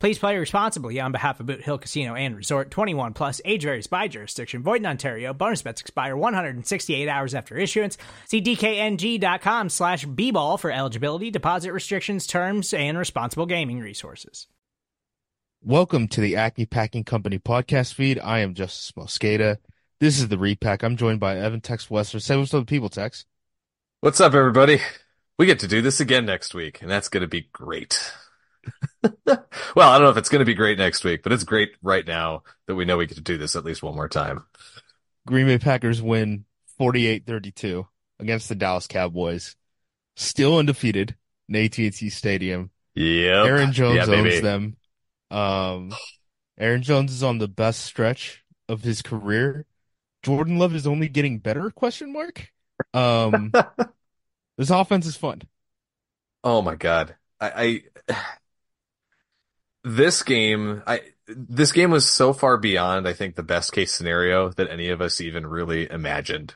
[0.00, 3.86] Please play responsibly on behalf of Boot Hill Casino and Resort 21 Plus, age varies
[3.86, 5.34] by jurisdiction, void in Ontario.
[5.34, 7.98] Bonus bets expire 168 hours after issuance.
[8.24, 14.46] See DKNG.com slash B ball for eligibility, deposit restrictions, terms, and responsible gaming resources.
[15.62, 18.18] Welcome to the Acme Packing Company podcast feed.
[18.18, 19.58] I am Justis Mosqueda.
[19.98, 20.82] This is the repack.
[20.82, 22.20] I'm joined by Evan Tex Western.
[22.20, 23.26] Say what's up the people, Tex.
[24.00, 24.80] What's up, everybody?
[25.38, 28.10] We get to do this again next week, and that's going to be great.
[29.26, 29.38] well,
[29.76, 32.06] I don't know if it's going to be great next week, but it's great right
[32.06, 34.44] now that we know we get to do this at least one more time.
[35.26, 36.44] Green Bay Packers win
[36.80, 37.86] 48-32
[38.18, 39.56] against the Dallas Cowboys.
[40.16, 41.16] Still undefeated
[41.48, 42.70] in AT&T Stadium.
[42.94, 43.44] Yeah.
[43.44, 44.40] Aaron Jones yeah, owns baby.
[44.40, 44.76] them.
[45.30, 45.92] Um,
[46.58, 49.66] Aaron Jones is on the best stretch of his career.
[50.22, 51.70] Jordan Love is only getting better?
[51.70, 52.50] Question mark.
[52.92, 53.52] Um,
[54.58, 55.42] this offense is fun.
[56.44, 57.16] Oh my God.
[57.40, 58.14] I, I
[59.84, 64.50] this game, I this game was so far beyond, I think, the best case scenario
[64.50, 66.54] that any of us even really imagined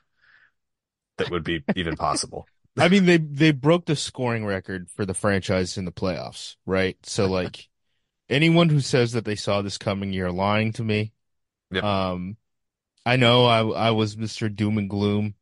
[1.19, 2.47] that would be even possible.
[2.79, 6.97] I mean, they they broke the scoring record for the franchise in the playoffs, right?
[7.05, 7.69] So like
[8.29, 11.13] anyone who says that they saw this coming, you're lying to me.
[11.71, 11.85] Yep.
[11.85, 12.37] Um,
[13.07, 14.55] I know I I was Mr.
[14.55, 15.35] Doom and Gloom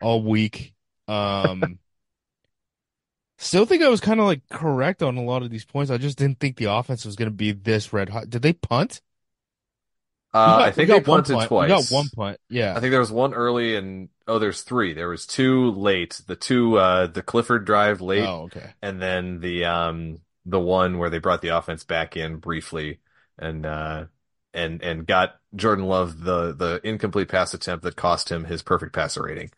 [0.00, 0.74] all week.
[1.06, 1.78] Um,
[3.38, 5.90] still think I was kind of like correct on a lot of these points.
[5.90, 8.28] I just didn't think the offense was going to be this red hot.
[8.28, 9.00] Did they punt?
[10.34, 11.48] Uh, got- I think they punted punt.
[11.48, 11.68] twice.
[11.70, 12.38] We got one punt.
[12.50, 12.74] Yeah.
[12.76, 14.92] I think there was one early and oh, there's three.
[14.92, 16.20] There was two late.
[16.26, 18.72] The two, uh, the Clifford drive late, Oh, okay.
[18.82, 23.00] and then the um the one where they brought the offense back in briefly
[23.38, 24.04] and uh
[24.54, 28.94] and and got Jordan Love the the incomplete pass attempt that cost him his perfect
[28.94, 29.50] passer rating.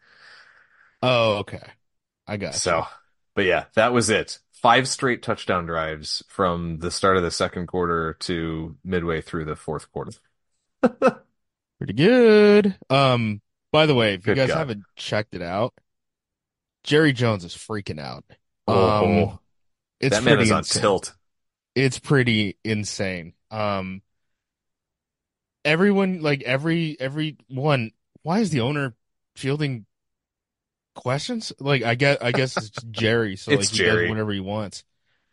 [1.02, 1.62] Oh, okay.
[2.26, 2.82] I got you.
[3.40, 4.38] But yeah, that was it.
[4.52, 9.56] Five straight touchdown drives from the start of the second quarter to midway through the
[9.56, 10.12] fourth quarter.
[11.78, 12.76] Pretty good.
[12.90, 13.40] Um,
[13.72, 14.58] by the way, if you guys God.
[14.58, 15.72] haven't checked it out,
[16.84, 18.24] Jerry Jones is freaking out.
[18.66, 19.38] Oh, Um,
[20.00, 20.82] it's that man pretty is on insane.
[20.82, 21.14] tilt.
[21.74, 23.32] It's pretty insane.
[23.50, 24.02] Um,
[25.64, 28.94] everyone, like every every one, why is the owner
[29.36, 29.86] fielding
[30.94, 31.52] questions?
[31.58, 34.02] Like, I guess I guess it's Jerry, so It's like he Jerry.
[34.04, 34.84] does whatever he wants.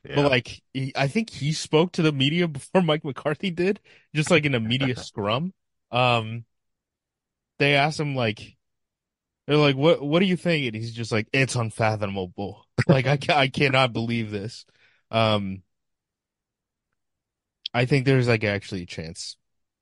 [0.08, 0.16] Yeah.
[0.16, 3.80] But like, he, I think he spoke to the media before Mike McCarthy did,
[4.16, 5.54] just like in a media scrum.
[5.92, 6.46] Um,
[7.60, 8.56] they asked him like,
[9.48, 10.02] they're like, "What?
[10.06, 12.66] What do you think?" And he's just like, "It's unfathomable.
[12.88, 14.66] Like, I I cannot believe this."
[15.12, 15.64] Um,
[17.74, 19.38] I think there's like actually a chance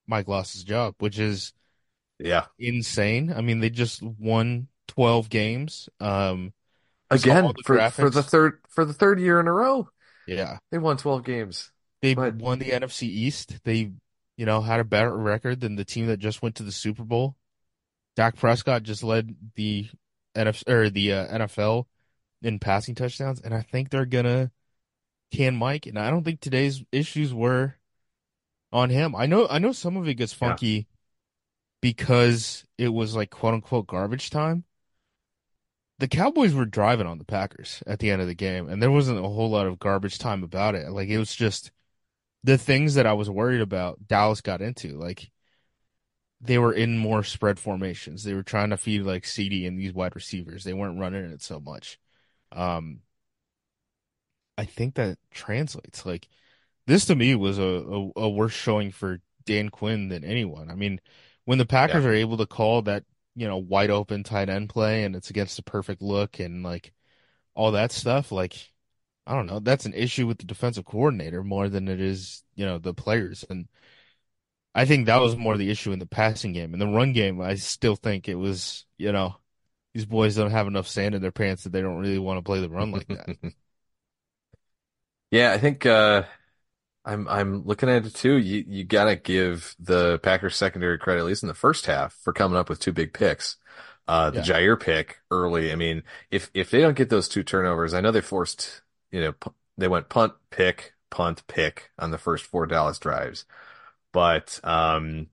[0.06, 1.52] Mike lost his job, which is
[2.18, 2.46] yeah.
[2.58, 3.32] insane.
[3.32, 5.88] I mean, they just won 12 games.
[6.00, 6.52] Um,
[7.10, 9.88] Again, the for for the third for the third year in a row,
[10.26, 10.58] yeah.
[10.72, 11.70] they won 12 games.
[12.02, 13.58] They But- won the NFC East.
[13.64, 13.92] They,
[14.36, 17.04] you know, had a better record than the team that just went to the Super
[17.04, 17.36] Bowl.
[18.16, 19.88] Dak Prescott just led the
[20.34, 21.86] NFC or the uh, NFL
[22.42, 24.50] in passing touchdowns, and I think they're gonna
[25.32, 25.86] can Mike.
[25.86, 27.76] And I don't think today's issues were
[28.72, 29.14] on him.
[29.14, 30.48] I know, I know some of it gets Yeah.
[30.48, 30.86] funky
[31.80, 34.64] because it was like quote unquote garbage time.
[35.98, 38.90] The Cowboys were driving on the Packers at the end of the game, and there
[38.90, 40.90] wasn't a whole lot of garbage time about it.
[40.90, 41.70] Like it was just
[42.44, 44.06] the things that I was worried about.
[44.06, 45.30] Dallas got into like
[46.40, 48.24] they were in more spread formations.
[48.24, 50.64] They were trying to feed like CD and these wide receivers.
[50.64, 51.98] They weren't running it so much.
[52.52, 53.00] Um,
[54.58, 56.04] I think that translates.
[56.04, 56.28] Like
[56.86, 60.70] this to me was a, a, a worse showing for Dan Quinn than anyone.
[60.70, 61.00] I mean,
[61.44, 63.04] when the Packers are able to call that,
[63.36, 66.92] you know, wide open tight end play and it's against the perfect look and like
[67.54, 68.72] all that stuff, like
[69.26, 72.66] I don't know, that's an issue with the defensive coordinator more than it is, you
[72.66, 73.44] know, the players.
[73.50, 73.68] And
[74.74, 76.74] I think that was more the issue in the passing game.
[76.74, 79.36] In the run game, I still think it was, you know,
[79.94, 82.42] these boys don't have enough sand in their pants that they don't really want to
[82.42, 83.30] play the run like that.
[85.30, 86.24] Yeah, I think uh,
[87.06, 88.36] I'm I'm looking at it too.
[88.38, 92.32] You you gotta give the Packers secondary credit, at least in the first half, for
[92.32, 93.56] coming up with two big picks.
[94.08, 94.42] Uh, the Yeah.
[94.42, 95.72] Jaire pick early.
[95.72, 98.82] I mean, if if they don't get those two turnovers, I know they forced,
[99.12, 99.34] you know,
[99.78, 103.44] they went punt, pick, punt, pick on the first four Dallas drives,
[104.12, 105.28] but um,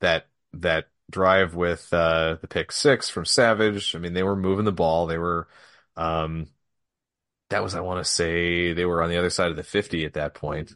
[0.00, 4.64] that that drive with uh the pick six from Savage, I mean, they were moving
[4.66, 5.06] the ball.
[5.08, 5.48] They were
[5.96, 6.48] um
[7.50, 10.04] that was, I want to say they were on the other side of the 50
[10.04, 10.72] at that point.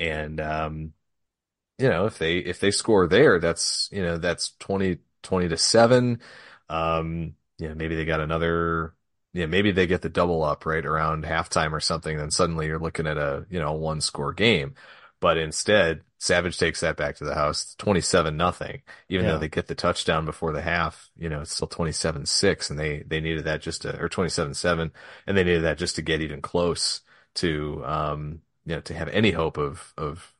[0.00, 0.94] And, um,
[1.78, 5.56] you know, if they, if they score there, that's, you know, that's 20, 20 to
[5.56, 6.20] seven.
[6.68, 8.94] Um, you know, maybe they got another,
[9.32, 12.16] yeah, maybe they get the double up right around halftime or something.
[12.16, 14.74] Then suddenly you're looking at a, you know, one score game.
[15.20, 18.82] But instead, Savage takes that back to the house, 27 nothing.
[19.08, 19.26] Even Yeah.
[19.26, 23.02] though they get the touchdown before the half, you know, it's still 27-6 and they,
[23.06, 24.92] they needed that just to, or 27-7
[25.26, 27.00] and they needed that just to get even close
[27.36, 30.34] to, um, you know, to have any hope of, of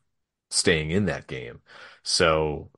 [0.51, 1.63] staying in that game.
[2.05, 2.71] So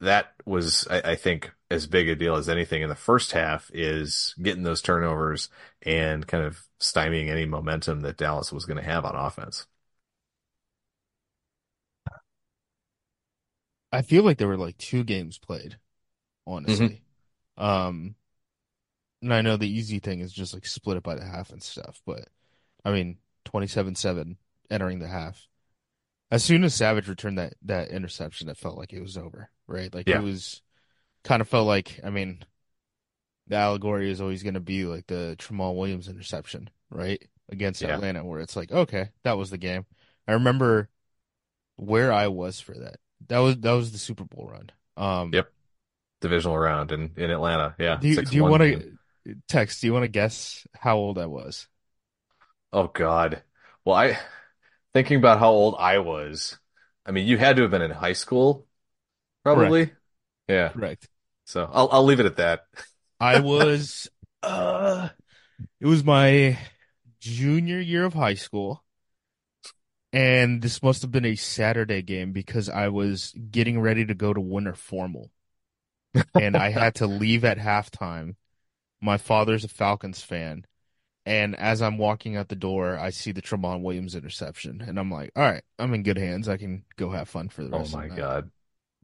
[0.00, 3.70] that was, I, I think, as big a deal as anything in the first half
[3.74, 5.50] is getting those turnovers
[5.82, 9.66] and kind of stymieing any momentum that Dallas was going to have on offense.
[13.92, 15.78] I feel like there were like two games played,
[16.46, 17.02] honestly.
[17.58, 18.16] Um,
[19.22, 21.62] and I know the easy thing is just like split it by the half and
[21.62, 22.28] stuff, but
[22.84, 24.38] I mean, 27-7
[24.70, 25.46] entering the half.
[26.30, 29.92] As soon as Savage returned that that interception, it felt like it was over, right?
[29.92, 30.18] Like Yeah.
[30.18, 30.62] it was
[31.24, 32.44] kind of felt like, I mean,
[33.46, 37.22] the allegory is always going to be like the Tramon Williams interception, right?
[37.48, 37.94] Against Yeah.
[37.94, 39.86] Atlanta, where it's like, okay, that was the game.
[40.26, 40.90] I remember
[41.76, 42.96] where I was for that.
[43.28, 44.70] That was that was the Super Bowl run.
[44.96, 45.50] Um, Yep.
[46.20, 47.74] Divisional round in, in Atlanta.
[47.78, 47.96] Yeah.
[47.96, 49.80] Do you, do you 6-1 want to text?
[49.80, 51.68] Do you want to guess how old I was?
[52.72, 53.42] Oh God.
[53.84, 54.18] Well, I
[54.94, 56.58] thinking about how old I was.
[57.06, 58.66] I mean, you had to have been in high school,
[59.42, 59.92] probably.
[60.48, 60.68] Yeah.
[60.68, 61.08] Correct.
[61.44, 62.64] So I'll I'll leave it at that.
[63.20, 64.08] I was.
[64.42, 65.08] Uh,
[65.80, 66.58] it was my
[67.20, 68.84] junior year of high school,
[70.12, 74.32] and this must have been a Saturday game because I was getting ready to go
[74.32, 75.30] to winter formal,
[76.34, 78.36] and I had to leave at halftime.
[79.00, 80.64] My father's a Falcons fan.
[81.28, 85.10] And as I'm walking out the door, I see the Tramon Williams interception, and I'm
[85.10, 86.48] like, "All right, I'm in good hands.
[86.48, 88.50] I can go have fun for the rest." Oh my of the night." God.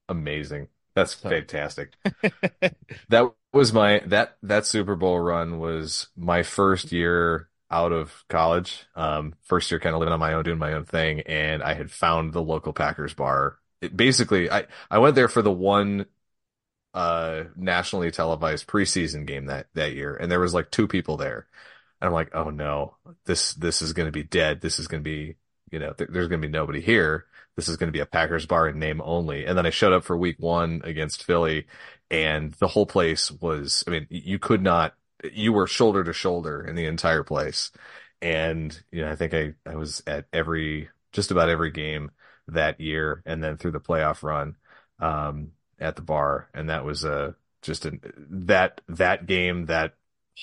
[0.09, 0.69] Amazing.
[0.95, 1.93] That's So- fantastic.
[3.11, 8.87] That was my that that Super Bowl run was my first year out of college.
[8.97, 11.75] Um, first year kind of living on my own, doing my own thing, and I
[11.75, 13.59] had found the local Packers bar.
[13.83, 16.07] It basically, I I went there for the one
[16.95, 21.47] uh nationally televised preseason game that that year, and there was like two people there.
[22.01, 24.61] And I'm like, oh no, this this is going to be dead.
[24.61, 25.37] This is going to be,
[25.71, 27.27] you know, th- there's going to be nobody here.
[27.57, 29.47] This is going to be a Packers bar in name only.
[29.47, 31.67] And then I showed up for week one against Philly
[32.11, 34.95] and the whole place was, I mean, you could not,
[35.33, 37.71] you were shoulder to shoulder in the entire place.
[38.21, 42.11] And, you know, I think I, I was at every, just about every game
[42.49, 44.57] that year and then through the playoff run,
[45.01, 46.49] um, at the bar.
[46.55, 47.33] And that was, uh,
[47.63, 48.01] just an,
[48.47, 49.95] that, that game, that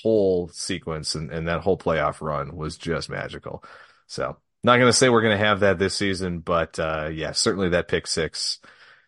[0.02, 3.64] whole sequence and, and that whole playoff run was just magical.
[4.06, 7.32] So not going to say we're going to have that this season, but, uh, yeah,
[7.32, 8.60] certainly that pick six.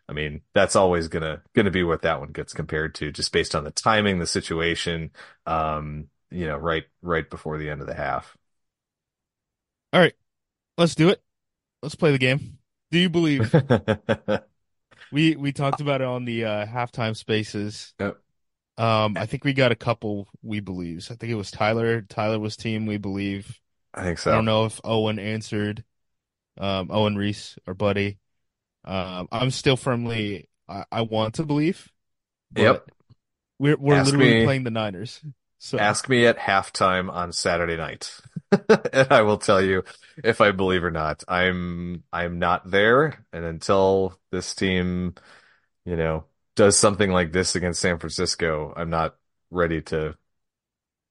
[0.09, 3.55] I mean, that's always gonna gonna be what that one gets compared to, just based
[3.55, 5.11] on the timing, the situation,
[5.47, 8.37] um, you know, right right before the end of the half.
[9.93, 10.15] All right,
[10.77, 11.23] let's do it.
[11.83, 12.59] Let's play the game.
[12.91, 13.53] Do you believe
[15.13, 17.95] we we talked about it on the uh, halftime spaces?
[17.99, 18.19] Yep.
[18.77, 21.11] Um, I think we got a couple we believes.
[21.11, 22.03] I think it was Tyler.
[22.03, 23.61] Tyler was team we believe.
[23.93, 24.33] I think so.
[24.33, 25.85] I don't know if Owen answered.
[26.59, 28.19] Um, Owen Reese, or buddy.
[28.85, 30.49] Um, I'm still firmly.
[30.69, 31.91] I, I want to believe.
[32.57, 32.91] Yep.
[33.59, 35.21] We're we're Ask literally me- playing the Niners.
[35.59, 38.21] So Ask me at halftime on Saturday night,
[38.53, 39.83] and I will tell you
[40.23, 41.25] if I believe or not.
[41.27, 45.15] I'm I'm not there, and until this team,
[45.87, 46.27] you know,
[46.57, 49.17] does something like this against San Francisco, I'm not
[49.51, 50.17] ready to.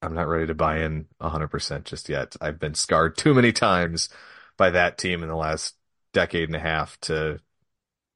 [0.02, 2.36] I'm not ready to buy in 100% just yet.
[2.42, 4.10] I've been scarred too many times
[4.58, 5.76] by that team in the last
[6.14, 7.40] decade and a half to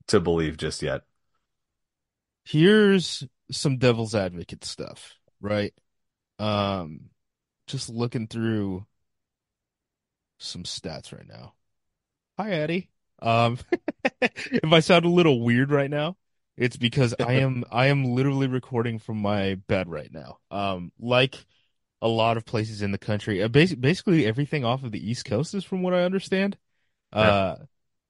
[0.07, 1.03] to believe just yet.
[2.45, 5.73] here's some devil's advocate stuff, right?
[6.39, 7.09] Um,
[7.67, 8.85] just looking through
[10.39, 11.53] some stats right now.
[12.37, 12.89] Hi, Eddie.
[13.21, 13.57] Um,
[14.21, 16.15] if I sound a little weird right now,
[16.57, 20.39] It's because I am I am literally recording from my bed right now.
[20.51, 21.45] Um, like
[22.01, 25.25] a lot of places in the country, uh, bas basically everything off of the East
[25.25, 26.57] Coast is from what I understand.
[27.13, 27.57] Uh,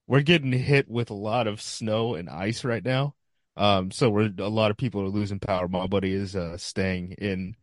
[0.08, 3.16] we're getting hit with a lot of snow and ice right now.
[3.58, 5.68] Um, so we're a lot of people are losing power.
[5.70, 7.56] My buddy is uh staying in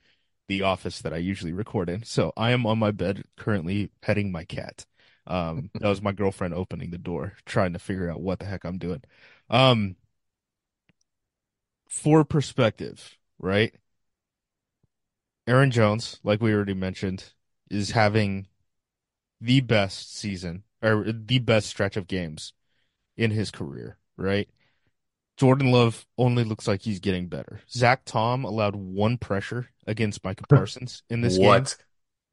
[0.48, 2.04] the office that I usually record in.
[2.04, 4.86] So I am on my bed currently petting my cat.
[5.26, 8.64] Um, that was my girlfriend opening the door, trying to figure out what the heck
[8.64, 9.02] I'm doing.
[9.50, 9.96] Um,
[11.94, 13.72] for perspective, right?
[15.46, 17.32] Aaron Jones, like we already mentioned,
[17.70, 18.48] is having
[19.40, 22.52] the best season or the best stretch of games
[23.16, 24.48] in his career, right?
[25.36, 27.60] Jordan Love only looks like he's getting better.
[27.70, 31.76] Zach Tom allowed one pressure against Micah Parsons in this what?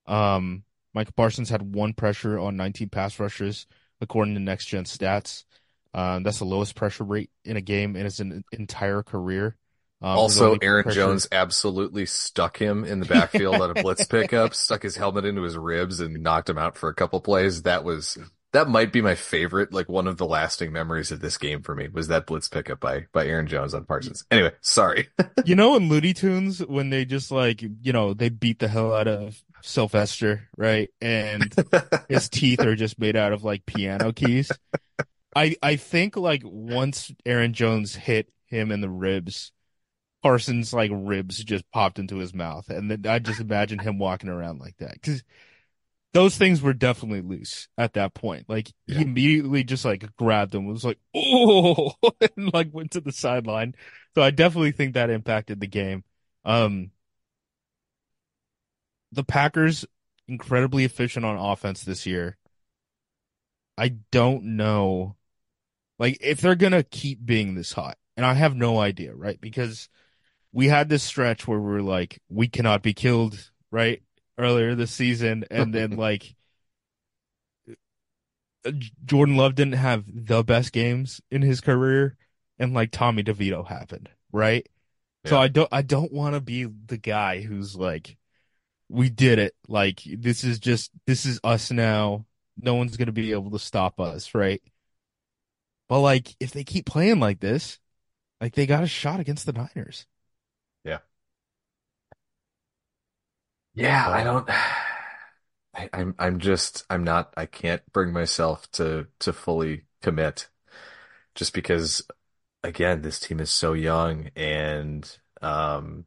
[0.08, 0.16] game.
[0.16, 0.64] Um,
[0.94, 3.68] Micah Parsons had one pressure on 19 pass rushes,
[4.02, 5.46] according to Next Gen Stats.
[5.94, 8.22] Um, that's the lowest pressure rate in a game in his
[8.52, 9.58] entire career.
[10.02, 11.00] Um, also, Aaron pressure.
[11.02, 15.44] Jones absolutely stuck him in the backfield on a blitz pickup, stuck his helmet into
[15.44, 17.64] his ribs and knocked him out for a couple plays.
[17.64, 18.18] That was
[18.54, 21.76] that might be my favorite, like one of the lasting memories of this game for
[21.76, 24.26] me was that blitz pickup by by Aaron Jones on Parsons.
[24.32, 25.10] Anyway, sorry.
[25.46, 28.94] you know in Looney Tunes when they just like you know they beat the hell
[28.94, 30.90] out of Sylvester, right?
[31.00, 31.54] And
[32.10, 34.52] his teeth are just made out of like piano keys.
[35.36, 39.52] I I think like once Aaron Jones hit him in the ribs,
[40.24, 44.30] Parsons like ribs just popped into his mouth, and then I just imagine him walking
[44.30, 45.24] around like that because
[46.14, 48.50] those things were definitely loose at that point.
[48.50, 48.98] Like yeah.
[48.98, 51.94] he immediately just like grabbed them, and was like, oh,
[52.38, 53.76] and like went to the sideline.
[54.16, 56.04] So I definitely think that impacted the game.
[56.44, 56.92] Um,
[59.12, 59.86] the Packers
[60.28, 62.38] incredibly efficient on offense this year.
[63.78, 65.16] I don't know,
[66.02, 69.40] like if they're gonna keep being this hot, and I have no idea, right?
[69.40, 69.88] Because
[70.52, 74.02] we had this stretch where we are like, we cannot be killed, right?
[74.42, 76.36] earlier this season, and then like
[79.06, 82.18] Jordan Love didn't have the best games in his career,
[82.60, 84.68] and like Tommy DeVito happened, right?
[85.24, 85.30] Yeah.
[85.30, 88.18] So I don't I don't want to be the guy who's like,
[88.90, 89.56] we did it.
[89.68, 92.26] Like this is just this is us now.
[92.58, 94.62] No one's gonna be able to stop us, right?
[95.92, 97.78] But like if they keep playing like this,
[98.40, 100.06] like they got a shot against the Niners.
[100.86, 101.00] Yeah,
[103.74, 104.50] Yeah, I don't.
[105.76, 110.48] I, I'm I'm just I'm not I can't bring myself to to fully commit,
[111.36, 112.02] just because,
[112.64, 116.06] again, this team is so young and um.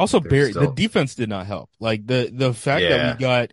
[0.00, 0.62] Also, Barry, still...
[0.62, 1.70] the defense did not help.
[1.78, 2.88] Like the the fact yeah.
[2.88, 3.52] that we got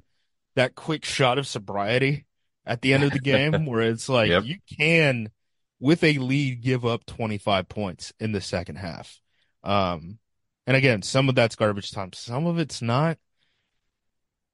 [0.56, 2.26] that quick shot of sobriety
[2.68, 4.44] at the end of the game, where it's like yep.
[4.44, 5.32] you can,
[5.80, 9.20] with a lead, give up 25 points in the second half.
[9.64, 10.20] Um,
[10.66, 12.14] and again, some of that's garbage time.
[12.14, 13.18] Some of it's not.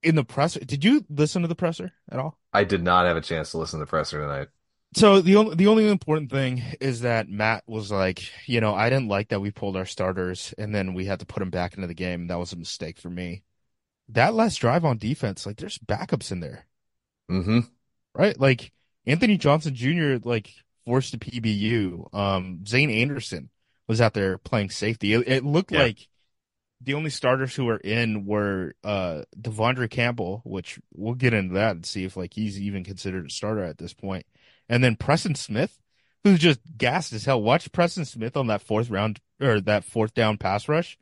[0.04, 2.38] In the presser, did you listen to the presser at all?
[2.52, 4.50] I did not have a chance to listen to the presser tonight.
[4.96, 8.90] So the only the only important thing is that Matt was like, you know, I
[8.90, 11.76] didn't like that we pulled our starters and then we had to put them back
[11.76, 12.28] into the game.
[12.28, 13.44] That was a mistake for me.
[14.10, 16.68] That last drive on defense, like, there's backups in there.
[17.32, 17.60] Mm-hmm.
[18.16, 18.72] Right, like
[19.06, 20.18] Anthony Johnson Jr.
[20.24, 20.52] like
[20.86, 22.14] forced a PBU.
[22.14, 23.50] Um, Zayne Anderson
[23.88, 25.14] was out there playing safety.
[25.14, 25.84] It, it looked yeah.
[25.84, 26.08] like
[26.82, 31.76] the only starters who were in were uh De'Vondre Campbell, which we'll get into that
[31.76, 34.26] and see if like he's even considered a starter at this point.
[34.70, 35.80] And then Preston Smith,
[36.24, 37.42] who's just gassed as hell.
[37.42, 40.98] Watch Preston Smith on that fourth round or that fourth down pass rush.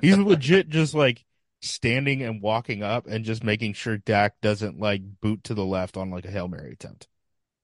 [0.00, 1.24] He's legit just like
[1.64, 5.96] standing and walking up and just making sure Dak doesn't like boot to the left
[5.96, 7.08] on like a Hail Mary attempt.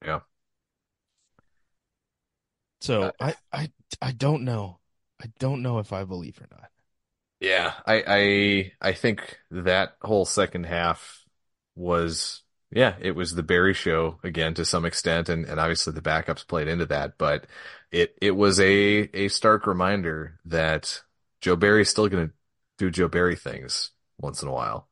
[0.04, 0.20] Yeah.
[2.80, 4.78] So uh, I, I I don't know.
[5.22, 6.70] I don't know if I believe or not.
[7.40, 11.24] Yeah, I I I think that whole second half
[11.74, 16.00] was yeah, it was the Barry show again to some extent, and, and obviously the
[16.00, 17.46] backups played into that, but
[17.90, 21.02] it it was a a stark reminder that
[21.40, 22.30] Joe Barry's still gonna
[22.80, 24.88] do Joe Barry things once in a while.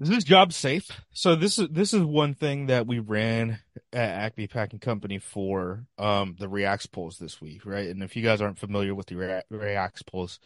[0.00, 0.88] Is this job safe?
[1.12, 3.58] So this is this is one thing that we ran
[3.92, 7.88] at Acme Packing Company for um the Reacts polls this week, right?
[7.88, 10.38] And if you guys aren't familiar with the Re- Reacts polls,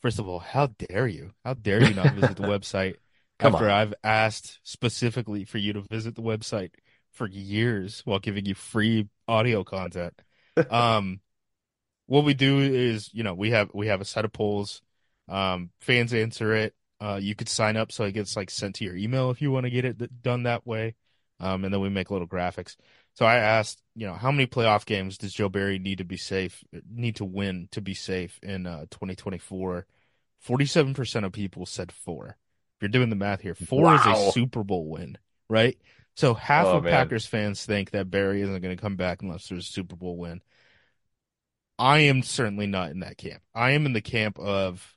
[0.00, 1.30] first of all, how dare you?
[1.44, 2.96] How dare you not visit the website
[3.38, 3.70] after on.
[3.70, 6.70] I've asked specifically for you to visit the website
[7.12, 10.20] for years while giving you free audio content?
[10.70, 11.20] um,
[12.06, 14.82] what we do is, you know, we have we have a set of polls.
[15.28, 18.84] Um, fans answer it uh, you could sign up so it gets like sent to
[18.84, 20.94] your email if you want to get it done that way.
[21.40, 22.76] Um, and then we make little graphics.
[23.14, 26.16] So I asked, you know, how many playoff games does Joe Barry need to be
[26.16, 29.84] safe, need to win to be safe in uh, 2024?
[30.46, 32.36] 47% of people said four.
[32.76, 35.76] If you're doing the math here, four is a Super Bowl win, right?
[36.14, 36.92] So half Oh, of man.
[36.92, 40.16] Packers fans think that Barry isn't going to come back unless there's a Super Bowl
[40.16, 40.40] win.
[41.78, 43.42] I am certainly not in that camp.
[43.54, 44.96] I am in the camp of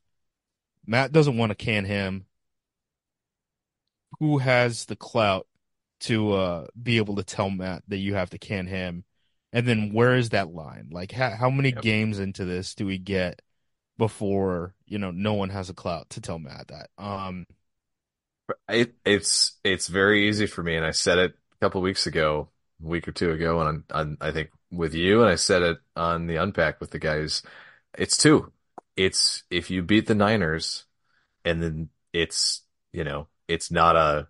[0.88, 2.26] Matt doesn't want to can him.
[4.20, 5.48] Who has the clout
[6.02, 9.04] to uh, be able to tell Matt that you have to can him?
[9.54, 10.90] And then where is that line?
[10.92, 11.82] Like, how, how many Yep.
[11.82, 13.42] games into this do we get
[13.98, 16.90] before you know no one has a clout to tell Matt that?
[17.04, 17.46] Um,
[18.70, 22.50] It, it's it's very easy for me, and I said it a couple weeks ago,
[22.84, 25.62] a week or two ago, and on, on I think with you, and I said
[25.64, 27.42] it on the unpack with the guys.
[27.98, 28.52] It's two.
[28.96, 30.86] It's if you beat the Niners,
[31.44, 32.62] and then it's
[32.94, 34.28] you know it's not a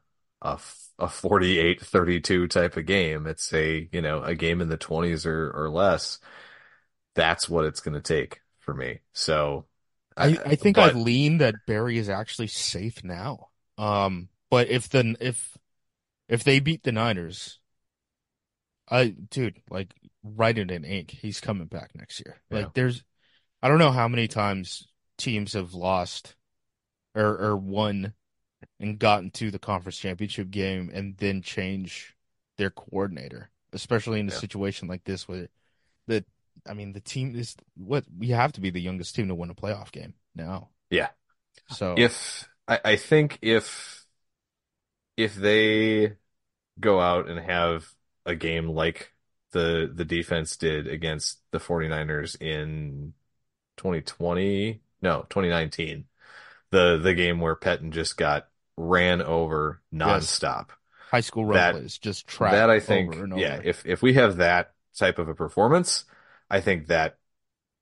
[0.99, 3.27] 48-32 type of game.
[3.27, 6.19] It's a you know a game in the 20s or or less.
[7.15, 8.99] That's what it's going to take for me.
[9.13, 9.65] So
[10.17, 13.49] I, I think but- I lean that Barry is actually safe now.
[13.77, 15.57] Um, but if the if
[16.27, 17.59] if they beat the Niners,
[18.89, 19.93] I dude, like
[20.23, 21.11] write it in ink.
[21.11, 22.41] He's coming back next year.
[22.49, 22.57] Yeah.
[22.57, 23.03] Like there's,
[23.61, 26.35] I don't know how many times teams have lost
[27.15, 28.13] or or won
[28.79, 32.15] and gotten to the conference championship game and then change
[32.57, 34.33] their coordinator, especially in a Yeah.
[34.33, 35.49] situation like this where
[36.07, 36.25] the
[36.67, 39.49] I mean the team is what we have to be the youngest team to win
[39.51, 40.69] a playoff game now.
[40.89, 41.09] Yeah.
[41.67, 44.05] So if I, I think if
[45.17, 46.15] if they
[46.79, 47.93] go out and have
[48.25, 49.13] a game like
[49.51, 53.13] the the defense did against the 49ers in
[53.77, 56.05] 2020 no 2019
[56.71, 60.69] the the game where Pettine just got ran over nonstop
[61.11, 63.41] high school run that- just track that I think over and over.
[63.41, 66.05] yeah if if we have that type of a performance
[66.49, 67.17] I think that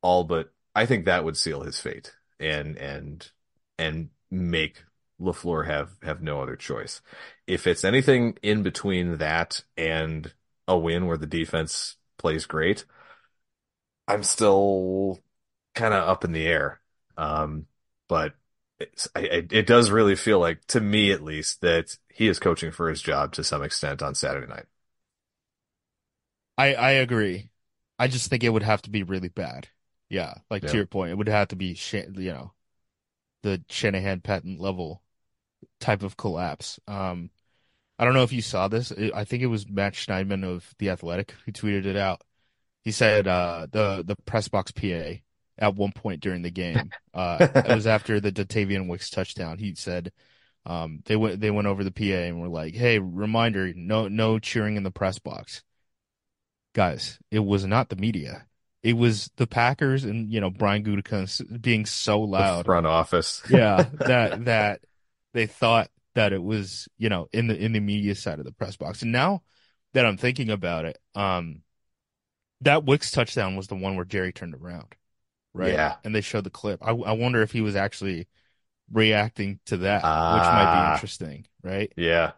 [0.02, 3.30] all but I think that would seal his fate and and
[3.78, 4.84] and make
[5.22, 7.02] LaFleur have have no other choice.
[7.48, 10.34] If it's anything in between that and
[10.68, 12.84] a win where the defense plays great,
[14.08, 15.20] I'm still
[15.74, 16.82] kind of up in the air.
[17.18, 17.68] Um,
[18.08, 18.36] but
[18.80, 22.40] it's, I, I, it does really feel like, to me at least, that he is
[22.40, 24.66] coaching for his job to some extent on Saturday night.
[26.58, 27.50] I I agree.
[28.00, 29.70] I just think it would have to be really bad.
[30.10, 30.70] Yeah, like Yeah.
[30.70, 32.54] to your point, it would have to be you know
[33.44, 35.04] the Shanahan patent level
[35.80, 36.80] type of collapse.
[36.88, 37.32] Um,
[38.00, 38.92] I don't know if you saw this.
[38.94, 42.24] I think it was Matt Schneidman of The Athletic who tweeted it out.
[42.84, 45.23] He said uh, the the press box PA
[45.58, 46.92] at one point during the game.
[47.14, 49.60] Uh, it was after the Dontayvion Wicks touchdown.
[49.60, 50.12] He said
[50.66, 54.40] um, they went they went over the PA and were like, "Hey, reminder, no no
[54.40, 55.62] cheering in the press box."
[56.74, 58.48] Guys, it was not the media.
[58.82, 63.42] It was the Packers and you know Brian Gutekunst being so The loud front office.
[63.48, 64.82] yeah, that that
[65.34, 68.52] they thought that it was, you know, in the in the media side of the
[68.52, 69.02] press box.
[69.02, 69.44] And now
[69.94, 71.64] that I'm thinking about it, um
[72.62, 74.96] that Wicks touchdown was the one where Jerry turned around.
[75.54, 75.74] Right?
[75.74, 75.96] Yeah.
[76.04, 76.80] And they showed the clip.
[76.82, 78.28] I I wonder if he was actually
[78.92, 80.90] reacting to that, which might Ah.
[80.90, 81.92] be interesting, right?
[81.96, 82.32] Yeah.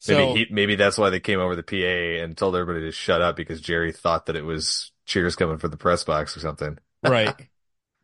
[0.00, 2.92] So Maybe he, maybe that's why they came over the PA and told everybody to
[2.92, 6.40] shut up because Jerry thought that it was cheers coming from the press box or
[6.40, 6.78] something.
[7.04, 7.34] right.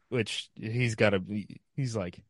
[0.09, 2.21] Which he's got to be he's like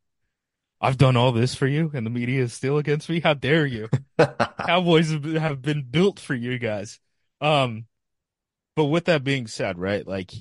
[0.80, 3.20] I've done all this for you and the media is still against me.
[3.20, 3.88] How dare you?
[4.66, 6.98] Cowboys have been built for you guys.
[7.40, 7.86] Um,
[8.74, 10.32] but with that being said, right, like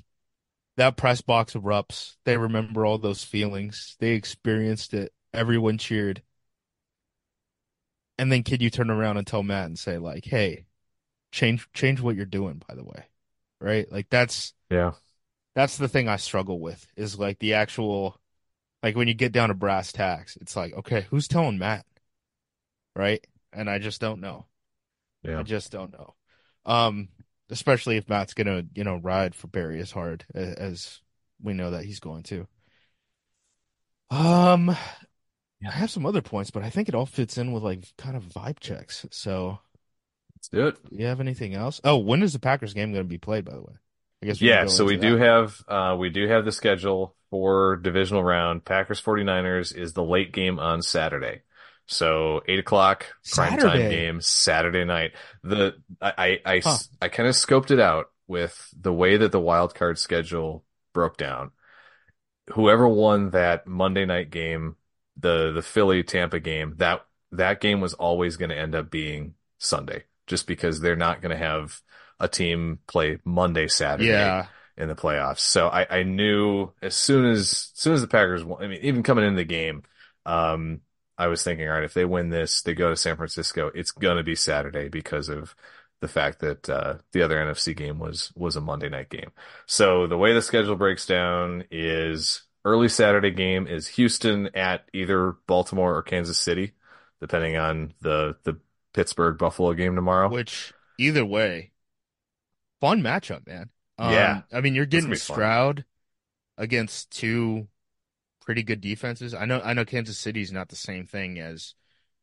[0.78, 2.16] that press box erupts.
[2.24, 3.96] They remember all those feelings.
[4.00, 5.12] They experienced it.
[5.34, 6.22] Everyone cheered.
[8.18, 10.66] And then can you turn around and tell Matt and say like, "Hey,
[11.32, 13.06] change change what you're doing." By the way,
[13.60, 13.92] right?
[13.92, 14.94] Like that's yeah.
[15.56, 18.20] that's the thing I struggle with is like the actual,
[18.82, 21.86] like when you get down to brass tacks, it's like, okay, who's telling Matt,
[22.96, 23.26] right?
[23.54, 24.48] And I just don't know.
[25.24, 25.40] Yeah.
[25.40, 26.16] I just don't know.
[26.66, 27.10] Um,
[27.49, 31.01] especially if Matt's gonna, you know, ride for Barry as hard as
[31.41, 32.47] we know that he's going to.
[34.10, 34.75] Um,
[35.62, 35.69] Yeah.
[35.69, 38.15] I have some other points, but I think it all fits in with like kind
[38.17, 39.05] of vibe checks.
[39.12, 39.60] So,
[40.36, 40.77] Let's do it.
[40.89, 41.81] do you have anything else?
[41.83, 43.45] Oh, when is the Packers game going to be played?
[43.45, 43.73] By the way,
[44.21, 45.17] I guess Yeah, so we into do that.
[45.17, 48.65] have uh we do have the schedule for divisional round.
[48.65, 51.41] Packers 49ers is the late game on Saturday.
[51.88, 55.13] So eight o'clock prime time game Saturday night.
[55.43, 56.78] The I I I, Huh.
[57.02, 61.17] I kind of scoped it out with the way that the wild card schedule broke
[61.17, 61.52] down.
[62.54, 64.76] Whoever won that Monday night game,
[65.17, 69.36] the the Philly Tampa game, that that game was always going to end up being
[69.60, 71.82] Sunday, just because they're not going to have
[72.19, 74.47] a team play Monday, Saturday Yeah.
[74.78, 75.39] in the playoffs.
[75.39, 78.80] So I, I knew as soon as, as soon as the Packers, won, I mean,
[78.82, 79.84] even coming into the game,
[80.26, 80.82] um,
[81.17, 83.91] I was thinking, all right, if they win this, they go to San Francisco, it's
[83.91, 85.56] gonna be Saturday because of
[85.99, 89.32] the fact that uh, the other NFC game was was a Monday night game.
[89.65, 95.36] So the way the schedule breaks down is early Saturday game is Houston at either
[95.47, 96.73] Baltimore or Kansas City,
[97.19, 98.60] depending on the the
[98.93, 100.30] Pittsburgh Buffalo game tomorrow.
[100.30, 101.71] Which either way,
[102.82, 103.69] fun matchup, man.
[103.97, 104.41] Um, Yeah.
[104.51, 105.84] I mean, you're getting be fun.
[106.60, 107.67] Against two
[108.47, 109.36] pretty good defenses.
[109.36, 111.75] I know, I know Kansas City's not the same thing as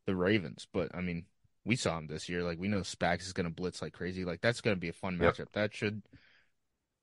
[0.06, 1.26] the Ravens, but I mean,
[1.66, 2.44] we saw them this year.
[2.44, 4.24] Like we know Spags is going to blitz like crazy.
[4.24, 5.38] Like that's going to be a fun Yep.
[5.38, 5.48] matchup.
[5.54, 6.02] That should,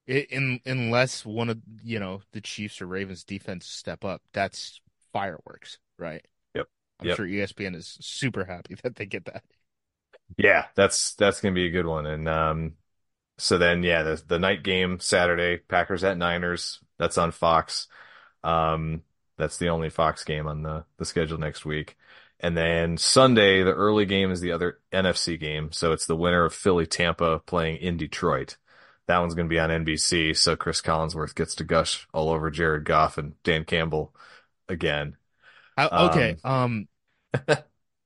[0.09, 4.81] i in unless one of you know the Chiefs or Ravens defense step up, that's
[5.13, 6.25] fireworks, right?
[6.55, 6.67] Yep.
[6.99, 7.09] I'm Yep.
[7.09, 9.43] sure ESPN is super happy that they get that.
[10.37, 12.05] Yeah, that's that's gonna be a good one.
[12.05, 12.75] And um,
[13.37, 16.79] so then yeah, the the night game Saturday, Packers at Niners.
[16.99, 17.87] That's on Fox.
[18.43, 19.03] Um,
[19.41, 21.97] that's the only Fox game on the the schedule next week.
[22.39, 25.71] And then Sunday, the early game is the other NFC game.
[25.71, 28.57] So it's the winner of Philly Tampa playing in Detroit.
[29.07, 30.35] That one's going to be on NBC.
[30.37, 34.15] So Chris Collinsworth gets to gush all over Jared Goff and Dan Campbell
[34.69, 35.17] again.
[35.77, 36.87] I, okay, um,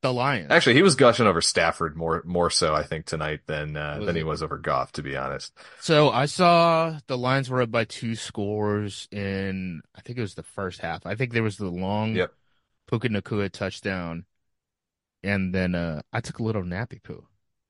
[0.06, 0.50] the Lions.
[0.50, 4.06] Actually, he was gushing over Stafford more more so I think tonight than uh, Was
[4.06, 5.52] than he was over Goff, to be honest.
[5.80, 10.34] So I saw the Lions were up by two scores in I think it was
[10.34, 11.06] the first half.
[11.06, 12.32] I think there was the long Yep.
[12.88, 14.24] Puka Nacua touchdown,
[15.22, 17.26] and then uh, I took a little nappy poo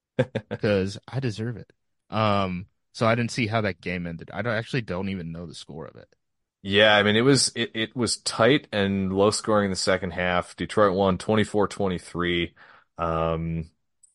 [0.51, 1.73] because I deserve it.
[2.11, 4.31] Um, so I didn't see how that game ended.
[4.33, 6.15] I don't, actually don't even know the score of it.
[6.63, 10.11] Yeah, I mean it was it, it was tight and low scoring in the second
[10.13, 10.57] half.
[10.57, 12.55] Detroit won 24-23.
[12.99, 13.71] Um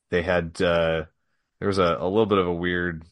[0.09, 1.05] they had uh
[1.59, 3.05] there was a, a little bit of a weird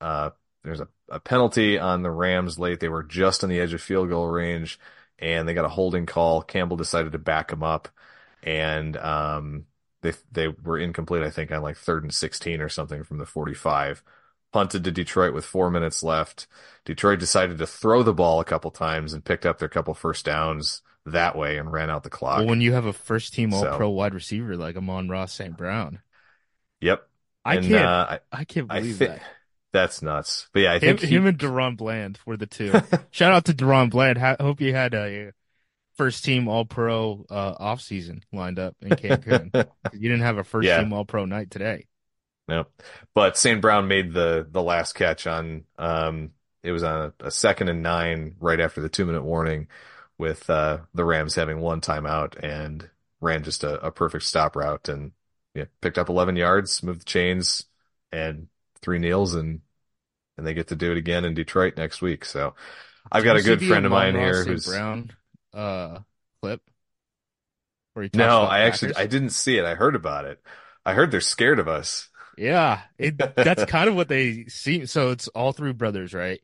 [0.00, 0.30] uh
[0.62, 2.80] there's a, a penalty on the Rams late.
[2.80, 4.78] They were just on the edge of field goal range
[5.18, 6.42] and they got a holding call.
[6.42, 7.88] Campbell decided to back him up
[8.42, 9.66] and um
[10.02, 13.26] they they were incomplete I think on like third and 16 or something from the
[13.26, 14.02] 45.
[14.54, 16.46] Punted to Detroit with 4 minutes left.
[16.84, 20.24] Detroit decided to throw the ball a couple times and picked up their couple first
[20.24, 22.38] downs that way and ran out the clock.
[22.38, 25.26] Well, when you have a first team All So- Pro wide receiver like Amon Ra
[25.26, 25.56] St.
[25.56, 25.98] Brown,
[26.80, 27.04] Yep.
[27.44, 29.22] I and, can't, uh, I can't I, I believe think that.
[29.72, 30.48] that's nuts.
[30.52, 32.72] But yeah, I Him, think he, him and DaRon Bland were the two.
[33.10, 34.18] Shout out to DaRon Bland.
[34.18, 35.32] Ha- hope you had a
[35.96, 39.50] first team All Pro uh, off season lined up in Cancun.
[39.92, 40.80] you didn't have a first Yeah.
[40.80, 41.86] team All Pro night today.
[42.48, 42.66] No.
[43.14, 43.60] But St.
[43.60, 47.82] Brown made the the last catch on um it was on a, a second and
[47.82, 49.68] nine right after the two minute warning
[50.18, 52.88] with uh the Rams having one timeout and
[53.20, 55.12] ran just a, a perfect stop route and
[55.54, 57.64] yeah, picked up 11 yards, moved the chains
[58.12, 58.48] and
[58.82, 59.60] three kneels and
[60.36, 62.24] and they get to do it again in Detroit next week.
[62.24, 62.54] So
[63.10, 64.48] I've got a good friend of mine here St.
[64.48, 65.10] who's Brown
[65.52, 66.00] uh,
[66.42, 66.60] clip
[67.94, 69.64] where he No, I actually I didn't see it.
[69.64, 70.40] I heard about it.
[70.84, 72.08] I heard they're scared of us.
[72.38, 74.86] Yeah, it, that's kind of what they seem.
[74.86, 76.40] So it's all three brothers, right?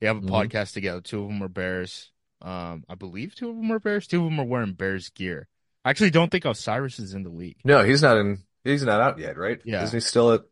[0.00, 0.28] They have a Mhm.
[0.30, 1.00] podcast together.
[1.00, 2.10] Two of them are Bears.
[2.42, 4.06] Um, I believe two of them are Bears.
[4.06, 5.48] Two of them are wearing Bears gear.
[5.84, 7.58] I actually don't think Osiris is in the league.
[7.64, 8.42] No, he's not in.
[8.64, 9.60] He's not out yet, right?
[9.64, 9.82] Yeah.
[9.84, 10.42] Isn't he still at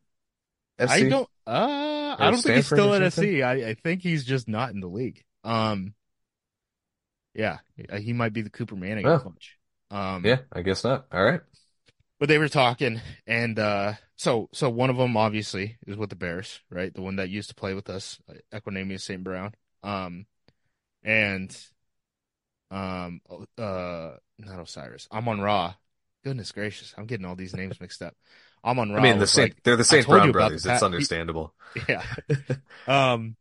[0.78, 0.90] FC?
[0.90, 1.28] I don't.
[1.46, 3.12] Uh, I don't think he's still at?
[3.12, 3.42] SC.
[3.42, 5.24] I, I think he's just not in the league.
[5.44, 5.94] Um,
[7.34, 7.58] yeah,
[7.98, 9.14] he might be the Cooper Manning Oh.
[9.14, 9.58] of bunch.
[9.90, 11.06] Um, Yeah, I guess not.
[11.12, 11.40] All right.
[12.22, 16.14] But they were talking, and uh, so so one of them obviously is with the
[16.14, 16.94] Bears, right?
[16.94, 18.20] The one that used to play with us,
[18.54, 19.24] Equanimeous St.
[19.24, 19.56] Brown.
[19.82, 20.26] Um,
[21.02, 21.52] and
[22.70, 23.22] um,
[23.58, 25.08] uh, not Osiris.
[25.10, 25.74] Amon Ra
[26.22, 28.14] Goodness gracious, I'm getting all these names mixed up.
[28.64, 29.00] Amon Ra.
[29.00, 30.06] I mean, the Saint, like, they're the St.
[30.06, 30.64] Brown brothers.
[30.64, 31.52] It's understandable.
[31.88, 32.04] yeah.
[32.86, 33.34] Um,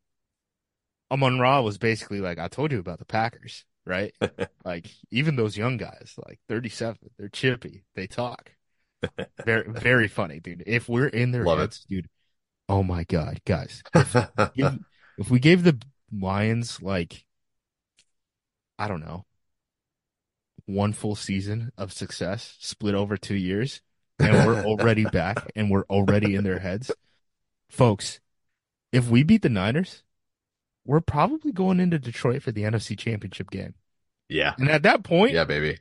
[1.11, 4.15] Amon Ra was basically like, I told you about the Packers, right?
[4.65, 8.49] like, even those young guys, like 37, they're chippy, they talk.
[9.45, 10.63] Very, very funny, dude.
[10.67, 11.61] If we're in their Love it.
[11.61, 12.07] heads, dude,
[12.69, 13.81] oh my God, guys.
[13.95, 14.13] If,
[14.55, 14.79] give-
[15.17, 15.79] if we gave the
[16.11, 17.25] Lions, like,
[18.79, 19.25] I don't know,
[20.65, 23.81] one full season of success split over two years,
[24.19, 26.91] and we're already back and we're already in their heads.
[27.69, 28.19] Folks,
[28.91, 30.03] if we beat the Niners,
[30.85, 33.75] we're probably going into Detroit for the NFC Championship game.
[34.29, 34.53] yeah.
[34.57, 35.77] And at that point, Yeah, baby.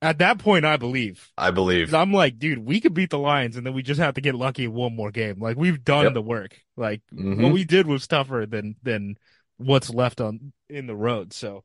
[0.00, 1.28] At that point, I believe.
[1.36, 1.92] I believe.
[1.94, 4.34] I'm like, dude, we could beat the Lions and then we just have to get
[4.34, 5.40] lucky in one more game.
[5.40, 6.14] Like we've done Yep.
[6.14, 6.60] the work.
[6.76, 7.52] Like what Mhm.
[7.52, 9.18] we did was tougher than than
[9.56, 11.32] what's left on in the road.
[11.32, 11.64] So,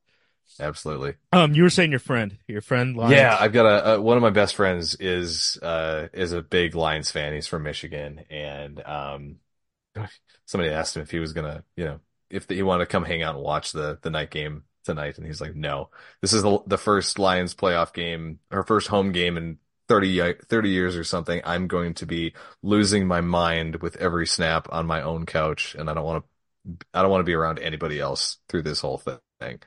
[0.60, 1.16] Absolutely.
[1.32, 3.14] um, you were saying your friend, your friend, Lions.
[3.14, 6.76] Yeah, I've got a, a one of my best friends is uh is a big
[6.76, 7.34] Lions fan.
[7.34, 9.36] He's from Michigan, and um
[10.46, 13.22] somebody asked him if he was gonna, you know, if he wanted to come hang
[13.22, 15.90] out and watch the the night game tonight, and he's like, no,
[16.22, 19.58] this is the the first Lions playoff game or first home game in
[19.90, 21.42] 30, 30 years or something.
[21.46, 25.90] I'm going to be losing my mind with every snap on my own couch, and
[25.90, 26.24] I don't want
[26.70, 28.98] to, I don't want to be around anybody else through this whole
[29.40, 29.60] thing.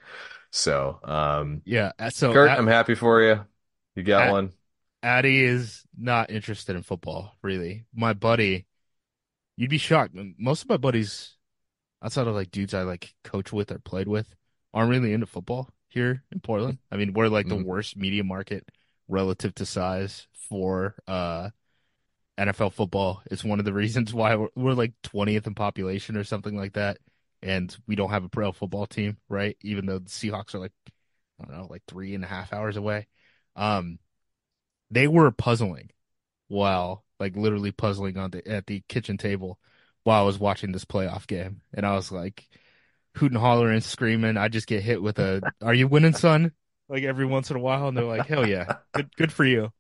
[0.50, 1.92] So, um, Yeah.
[1.98, 3.44] uh, So Kurt, Ad- I'm happy for you.
[3.94, 4.52] You got Ad- one.
[5.02, 7.87] Addy is not interested in football, really.
[7.94, 8.66] My buddy,
[9.57, 10.14] you'd be shocked.
[10.38, 11.37] Most of my buddies,
[12.02, 14.35] outside of like dudes I like coach with or played with,
[14.76, 16.80] aren't really into football here in Portland.
[16.92, 17.64] I mean, we're like the Mhm.
[17.66, 18.68] worst media market
[19.08, 21.50] relative to size for uh
[22.38, 23.22] NFL football.
[23.30, 26.74] It's one of the reasons why we're, we're like 20th in population or something like
[26.74, 26.98] that.
[27.42, 29.56] And we don't have a pro football team, right?
[29.62, 30.72] Even though the Seahawks are like,
[31.40, 33.08] I don't know, like three and a half hours away.
[33.56, 33.98] Um,
[34.90, 35.90] they were puzzling
[36.48, 39.58] while like literally puzzling on the at the kitchen table
[40.04, 41.62] while I was watching this playoff game.
[41.74, 42.48] And I was like
[43.16, 44.37] hooting, hollering, screaming.
[44.37, 46.52] I just get hit with a "Are you winning, son?"
[46.88, 49.72] like every once in a while, and they're like, "Hell yeah, good, good for you."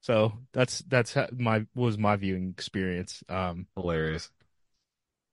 [0.00, 3.22] So that's that's my was my viewing experience.
[3.28, 4.30] Um, Hilarious.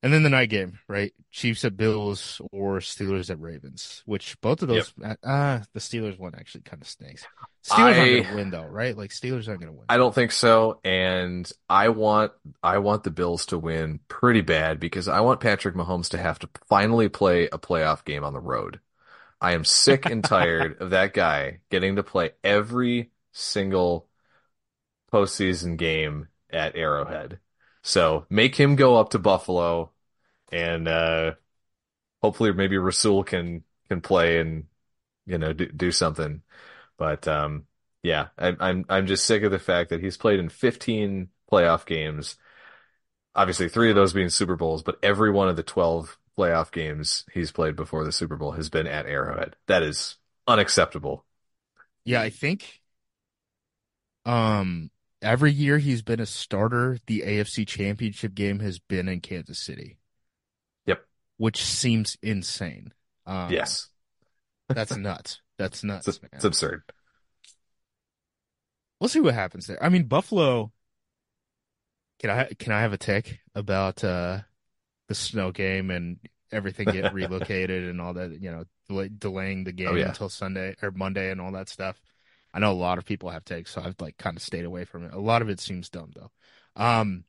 [0.01, 1.13] And then the night game, right?
[1.31, 6.33] Chiefs at Bills or Steelers at Ravens, which both of those, uh, the Steelers one
[6.35, 7.25] actually kind of stinks.
[7.63, 8.97] Steelers aren't I- going to win though, right?
[8.97, 9.85] Like Steelers aren't going to win.
[9.89, 12.31] I don't think so, and I want
[12.63, 16.39] I want the Bills to win pretty bad because I want Patrick Mahomes to have
[16.39, 18.79] to finally play a playoff game on the road.
[19.41, 24.07] I am sick and tired of that guy getting to play every single
[25.11, 27.39] postseason game at Arrowhead.
[27.83, 29.91] So make him go up to Buffalo,
[30.51, 31.35] and uh,
[32.21, 34.65] hopefully maybe Rasul can can play and
[35.25, 36.43] you know do, do something.
[36.97, 37.67] But um,
[38.03, 41.85] yeah, I, I'm I'm just sick of the fact that he's played in 15 playoff
[41.85, 42.37] games.
[43.35, 47.25] Obviously, three of those being Super Bowls, but every one of the 12 playoff games
[47.33, 49.55] he's played before the Super Bowl has been at Arrowhead.
[49.67, 51.25] That is unacceptable.
[52.05, 52.81] Yeah, I think
[54.25, 59.59] um every year he's been a starter, the AFC Championship game has been in Kansas
[59.59, 59.97] City.
[60.85, 61.03] Yep.
[61.37, 62.93] Which seems insane.
[63.25, 63.87] Um, Yes,
[64.67, 65.41] That's nuts.
[65.57, 66.83] That's nuts, it's, it's absurd.
[68.99, 69.81] We'll see what happens there.
[69.83, 70.71] I mean, Buffalo.
[72.19, 74.39] Can I can I have a take about uh
[75.07, 76.17] the snow game and
[76.51, 78.41] everything get relocated and all that?
[78.41, 80.09] You know, delay, delaying the game Oh, yeah.
[80.09, 81.97] until Sunday or Monday and all that stuff.
[82.53, 84.85] I know a lot of people have takes, so I've like kind of stayed away
[84.85, 85.13] from it.
[85.13, 86.31] A lot of it seems dumb though.
[86.75, 87.25] Um,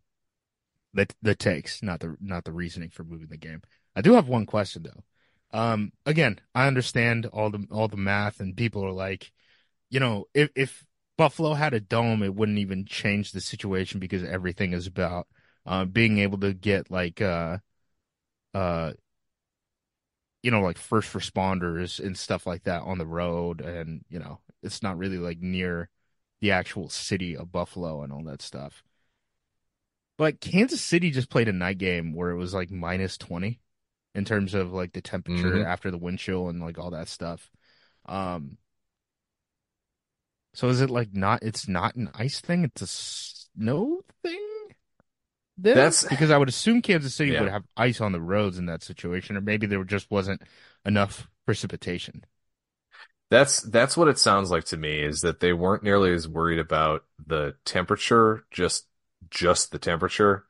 [0.94, 3.62] the the takes, not the not the reasoning for moving the game.
[3.94, 5.04] I do have one question though.
[5.52, 9.32] Um, again, I understand all the all the math, and people are like,
[9.90, 10.84] you know, if if
[11.16, 15.26] Buffalo had a dome, it wouldn't even change the situation because everything is about
[15.66, 17.58] uh, being able to get like uh
[18.54, 18.92] uh
[20.42, 24.40] you know like first responders and stuff like that on the road and you know
[24.62, 25.88] it's not really like near
[26.40, 28.82] the actual city of Buffalo and all that stuff.
[30.18, 33.60] But Kansas City just played a night game where it was like minus 20
[34.14, 35.64] in terms of like the temperature Mhm.
[35.64, 37.50] after the wind chill and like all that stuff.
[38.06, 38.58] Um
[40.52, 44.49] so is it like not it's not an ice thing, it's a snow thing?
[45.62, 45.74] Then?
[45.76, 47.42] That's- because I would assume Kansas City Yeah.
[47.42, 50.42] would have ice on the roads in that situation, or maybe there just wasn't
[50.84, 52.24] enough precipitation.
[53.30, 56.58] That's that's what it sounds like to me is that they weren't nearly as worried
[56.58, 58.86] about the temperature, just
[59.30, 60.46] just the temperature,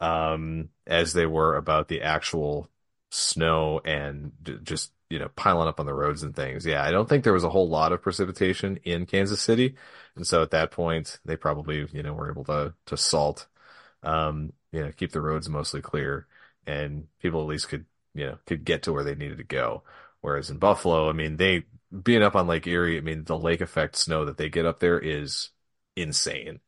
[0.00, 2.70] um, as they were about the actual
[3.10, 4.32] snow and
[4.64, 6.66] just you know piling up on the roads and things.
[6.66, 9.76] Yeah, I don't think there was a whole lot of precipitation in Kansas City,
[10.16, 13.46] and so at that point they probably you know were able to to salt,
[14.04, 16.26] um, you know, keep the roads mostly clear,
[16.66, 19.82] and people at least could you know could get to where they needed to go.
[20.20, 21.64] Whereas in Buffalo, I mean, they
[22.02, 24.80] being up on Lake Erie, I mean, the lake effect snow that they get up
[24.80, 25.50] there is
[25.96, 26.60] insane.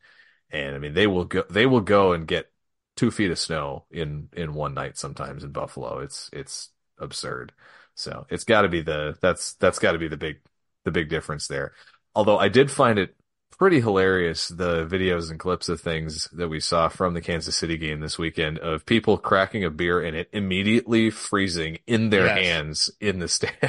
[0.50, 2.50] And I mean, they will go, they will go and get
[2.96, 5.98] two feet of snow in, in one night sometimes in Buffalo.
[6.00, 7.52] It's, it's absurd.
[7.94, 10.40] So it's got to be the, that's, that's got to be the big,
[10.84, 11.72] the big difference there.
[12.14, 13.16] Although I did find it
[13.58, 17.76] pretty hilarious, the videos and clips of things that we saw from the Kansas City
[17.76, 22.30] game this weekend of people cracking a beer and it immediately freezing in their Yes.
[22.30, 23.60] hands in the stands.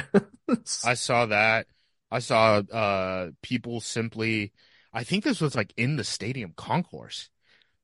[0.82, 1.66] I saw that.
[2.10, 4.52] I saw uh people simply
[4.92, 7.28] I think this was like in the stadium concourse.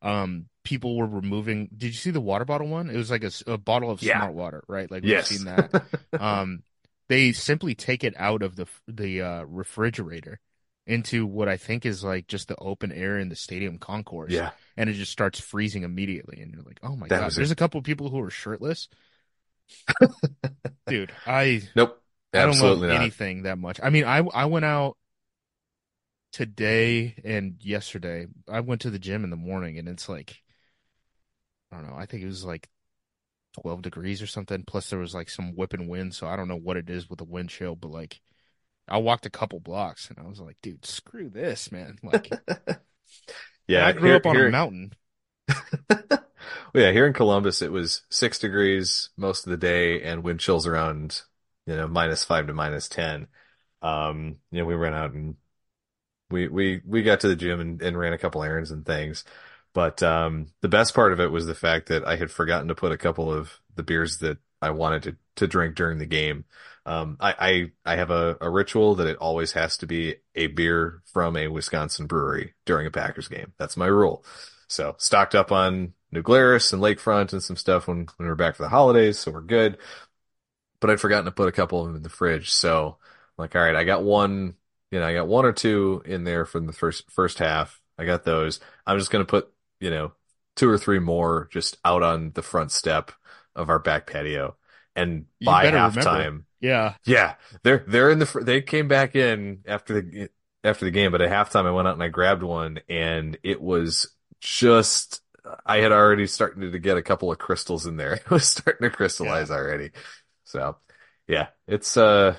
[0.02, 2.90] Um people were removing Did you see the water bottle one?
[2.90, 4.04] It was like a, a bottle of Yeah.
[4.04, 4.90] smart water, right?
[4.90, 5.24] Like we've yes.
[5.24, 5.72] seen that.
[6.18, 6.64] Um
[7.08, 10.40] they simply take it out of the the uh refrigerator
[10.86, 14.32] into what I think is like just the open air in the stadium concourse.
[14.32, 14.50] Yeah.
[14.76, 16.40] And it just starts freezing immediately.
[16.42, 17.32] And you're like, oh my That God.
[17.32, 18.88] There's a- a couple of people who are shirtless.
[20.86, 22.00] Dude, I Nope.
[22.34, 23.00] I don't Absolutely not.
[23.00, 23.80] anything that much.
[23.82, 24.96] I mean, I I went out
[26.32, 28.26] today and yesterday.
[28.48, 30.42] I went to the gym in the morning and it's like
[31.72, 32.68] I don't know, I think it was like
[33.62, 34.64] 12 degrees or something.
[34.66, 37.18] Plus there was like some whipping wind, so I don't know what it is with
[37.18, 38.20] the wind chill, but like
[38.88, 41.98] I walked a couple blocks and I was like, dude, screw this, man.
[42.02, 42.32] Like
[43.66, 43.86] Yeah.
[43.86, 44.92] I grew here- up on here- a mountain.
[45.90, 46.18] well,
[46.74, 50.66] yeah, here in Columbus, it was six degrees most of the day and wind chills
[50.66, 51.22] around,
[51.66, 53.26] you know, minus five to minus 10.
[53.82, 55.36] Um, you know, we ran out and
[56.30, 59.24] we, we, we got to the gym and, and ran a couple errands and things.
[59.74, 62.74] But, um, the best part of it was the fact that I had forgotten to
[62.74, 66.44] put a couple of the beers that I wanted to, to drink during the game.
[66.86, 70.48] Um, I, I, I have a, a ritual that it always has to be a
[70.48, 73.52] beer from a Wisconsin brewery during a Packers game.
[73.58, 74.24] That's my rule.
[74.68, 78.34] So stocked up on New Glarus and Lakefront and some stuff when, when we were
[78.34, 79.18] back for the holidays.
[79.18, 79.78] So we're good.
[80.80, 82.52] But I'd forgotten to put a couple of them in the fridge.
[82.52, 84.54] So I'm like, all right, I got one,
[84.90, 87.80] you know, I got one or two in there from the first, first half.
[87.98, 88.60] I got those.
[88.86, 90.12] I'm just going to put, you know,
[90.56, 93.12] two or three more just out on the front step
[93.56, 94.56] of our back patio.
[94.96, 96.94] And You by halftime, Yeah.
[97.04, 100.30] yeah, they're they're in the fr- they came back in after the
[100.62, 103.60] after the game, but at halftime I went out and I grabbed one, and it
[103.60, 104.08] was
[104.40, 105.20] just
[105.66, 108.14] I had already started to get a couple of crystals in there.
[108.24, 109.90] It was starting to crystallize already.
[110.44, 110.76] So
[111.28, 112.36] yeah, it's uh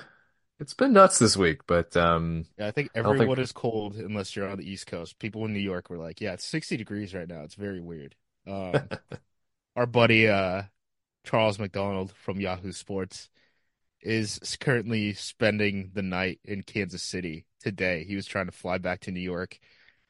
[0.58, 3.94] it's been nuts this week, but um Yeah, I think don't think- everyone is cold
[3.96, 5.18] unless you're on the East Coast.
[5.20, 7.42] People in New York were like, "Yeah, it's 60 degrees right now.
[7.42, 8.74] It's very weird." Um,
[9.76, 10.62] our buddy uh,
[11.24, 13.28] Charles McDonald from Yahoo Sports
[14.06, 18.04] is currently spending the night in Kansas City today.
[18.04, 19.58] He was trying to fly back to New York.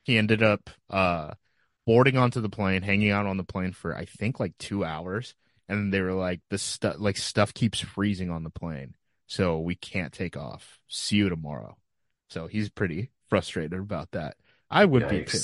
[0.04, 1.34] He ended up uh,
[1.86, 5.34] boarding onto the plane, hanging out on the plane for I think like two hours,
[5.68, 8.94] and they were like, "The stuff like stuff keeps freezing on the plane."
[9.28, 10.78] so we can't take off.
[10.88, 11.76] See you tomorrow.
[12.30, 14.36] So he's pretty frustrated about that.
[14.70, 15.38] I would be too.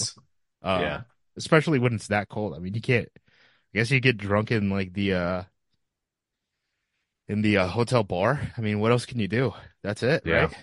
[0.62, 1.02] Uh, Yeah.
[1.36, 2.54] Especially when it's that cold.
[2.54, 5.42] I mean, you can't, I guess you get drunk in like the, uh,
[7.32, 8.40] in the uh, hotel bar.
[8.56, 9.54] I mean, what else can you do?
[9.82, 10.34] That's it, Yeah.
[10.34, 10.54] right?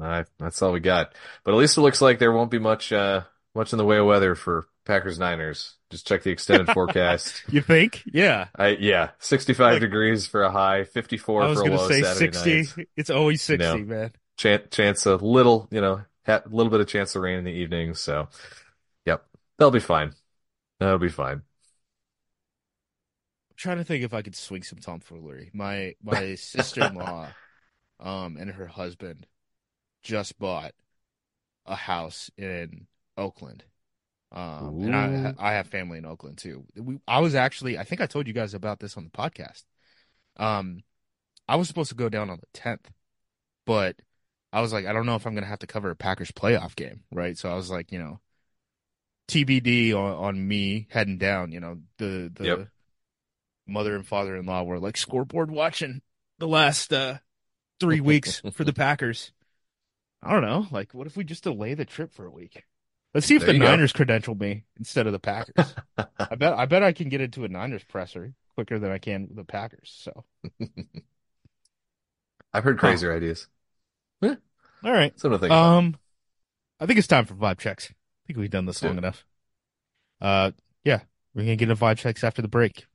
[0.00, 1.12] I, that's all we got.
[1.44, 3.22] But at least it looks like there won't be much uh
[3.54, 5.74] much in the way of weather for Packers Niners.
[5.90, 7.42] Just check the extended forecast.
[7.50, 8.02] You think?
[8.06, 8.46] Yeah.
[8.56, 11.82] I yeah, 65 Like- degrees for a high, 54 I was for a going to
[11.82, 12.80] low say Saturday 60.
[12.80, 12.88] night.
[12.96, 13.78] It's always 60, know.
[13.78, 14.12] man.
[14.36, 17.50] Chance, chance a little, you know, a little bit of chance of rain in the
[17.50, 17.94] evening.
[17.94, 18.28] So,
[19.04, 19.24] yep,
[19.58, 20.12] that'll be fine.
[20.78, 21.42] That'll be fine.
[23.58, 25.50] Trying to think if I could swing some tomfoolery.
[25.52, 27.32] My my sister-in-law
[28.00, 29.26] um and her husband
[30.02, 30.72] just bought
[31.66, 33.64] a house in Oakland.
[34.30, 36.64] Um and I I have family in Oakland too.
[36.76, 39.64] We I was actually I think I told you guys about this on the podcast.
[40.36, 40.84] Um
[41.48, 42.90] I was supposed to go down on the 10th,
[43.66, 43.96] but
[44.52, 46.30] I was like I don't know if I'm going to have to cover a Packers
[46.30, 47.36] playoff game, right?
[47.36, 48.20] So I was like, you know,
[49.28, 52.68] TBD on, on me heading down, you know, the the Yep.
[53.68, 56.02] Mother and father-in-law were like scoreboard watching
[56.38, 57.18] the last uh
[57.80, 59.32] 3 weeks for the Packers.
[60.22, 62.64] I don't know, like what if we just delay the trip for a week?
[63.14, 63.66] Let's see if There the you go.
[63.66, 65.74] Niners credential me instead of the Packers.
[66.18, 69.28] I bet I bet I can get into a Niners presser quicker than I can
[69.32, 69.90] the Packers.
[70.02, 70.24] So,
[72.52, 73.46] I've heard crazier ideas.
[74.22, 74.36] all
[74.82, 75.18] right.
[75.18, 75.78] Something to think about.
[75.78, 75.96] Um,
[76.80, 77.88] I think it's time for vibe checks.
[77.90, 77.94] I
[78.26, 79.24] think we've done this Let's long enough.
[80.20, 80.50] Uh,
[80.84, 81.00] yeah,
[81.34, 82.87] we're gonna get a vibe checks after the break.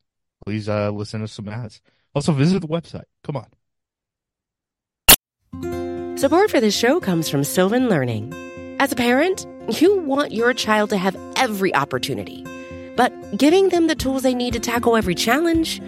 [0.46, 1.82] Please uh listen to some ads.
[2.16, 3.06] Also, visit the website.
[3.24, 3.48] Come on.
[6.18, 8.34] Support for this show comes from Sylvan Learning.
[8.80, 9.46] As a parent,
[9.80, 12.46] you want your child to have every opportunity,
[12.96, 15.82] but giving them the tools they need to tackle every challenge,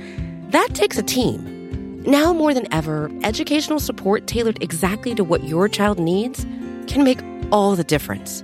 [0.50, 2.02] that takes a team.
[2.04, 6.46] Now more than ever, educational support tailored exactly to what your child needs
[6.88, 7.20] can make
[7.52, 8.44] all the difference.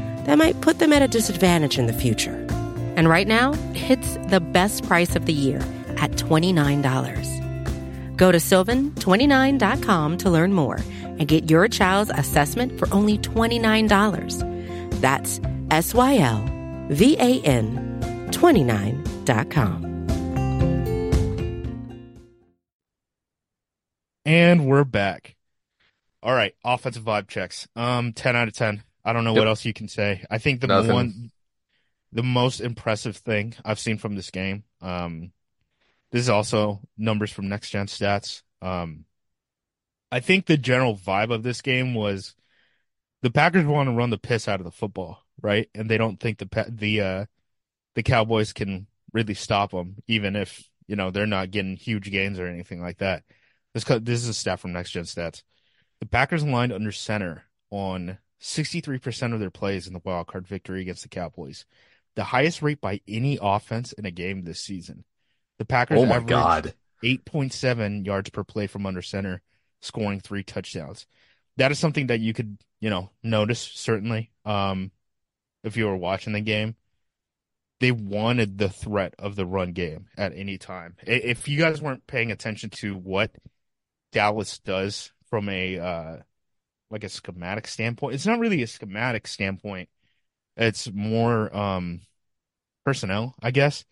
[0.25, 2.35] that might put them at a disadvantage in the future.
[2.95, 5.59] And right now, it's the best price of the year
[5.97, 8.17] at $29.
[8.17, 15.01] Go to sylvan29.com to learn more and get your child's assessment for only $29.
[15.01, 15.41] That's
[15.71, 16.45] S Y L
[16.89, 19.91] V A N 29.com.
[24.23, 25.35] And we're back.
[26.23, 27.67] All right, offensive vibe checks.
[27.75, 28.83] Um, ten out of ten.
[29.03, 29.39] I don't know Yep.
[29.41, 30.25] what else you can say.
[30.29, 30.93] I think the Nothing.
[30.93, 31.31] one,
[32.11, 34.63] the most impressive thing I've seen from this game.
[34.81, 35.31] Um,
[36.11, 38.43] this is also numbers from Next Gen Stats.
[38.61, 39.05] Um,
[40.11, 42.35] I think the general vibe of this game was
[43.21, 45.69] the Packers want to run the piss out of the football, right?
[45.73, 47.25] And they don't think the the uh,
[47.95, 52.39] the Cowboys can really stop them, even if you know they're not getting huge gains
[52.39, 53.23] or anything like that.
[53.73, 55.43] This this is a stat from Next Gen Stats.
[56.01, 60.81] The Packers aligned under center on 63% of their plays in the wild card victory
[60.81, 61.65] against the Cowboys,
[62.15, 65.05] the highest rate by any offense in a game this season.
[65.59, 66.73] The Packers Oh my God.
[67.03, 69.41] 8.7 yards per play from under center,
[69.81, 71.07] scoring three touchdowns.
[71.57, 74.31] That is something that you could, you know, notice certainly.
[74.45, 74.91] Um,
[75.63, 76.75] if you were watching the game,
[77.79, 80.95] they wanted the threat of the run game at any time.
[81.05, 83.31] If you guys weren't paying attention to what
[84.11, 86.17] Dallas does from a uh,
[86.91, 89.89] like a schematic standpoint, it's not really a schematic standpoint.
[90.57, 92.01] It's more um
[92.85, 93.85] personnel, I guess.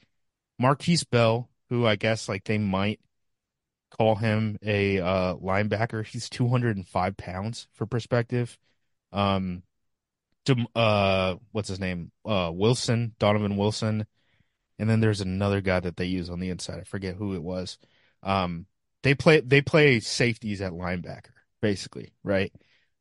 [0.62, 3.00] Markquese Bell, who I guess like they might
[3.92, 6.06] call him a uh, linebacker.
[6.06, 8.58] He's 205 pounds for perspective.
[9.12, 9.64] Um,
[10.46, 12.12] Dem- uh, what's his name?
[12.26, 14.06] Uh, Wilson, Donovan Wilson,
[14.80, 16.80] and then there's another guy that they use on the inside.
[16.80, 17.78] I forget who it was.
[18.24, 18.66] Um,
[19.04, 22.54] they play they play safeties at linebacker, basically, right?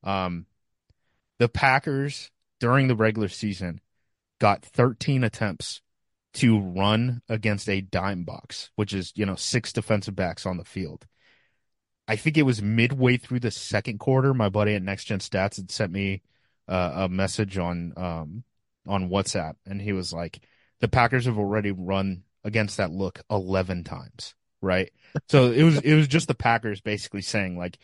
[0.03, 0.47] Um,
[1.39, 2.31] the Packers
[2.61, 3.81] during the regular season
[4.41, 5.81] got 13 attempts
[6.35, 10.65] to run against a dime box, which is, you know, six defensive backs on the
[10.65, 11.07] field.
[12.07, 14.33] I think it was midway through the second quarter.
[14.33, 16.23] My buddy at Next Gen Stats had sent me
[16.67, 18.45] uh, a message on um,
[18.87, 20.41] on WhatsApp, and he was like,
[20.81, 24.91] "The Packers have already run against that look eleven times." Right.
[25.29, 27.79] So it was it was just the Packers basically saying like,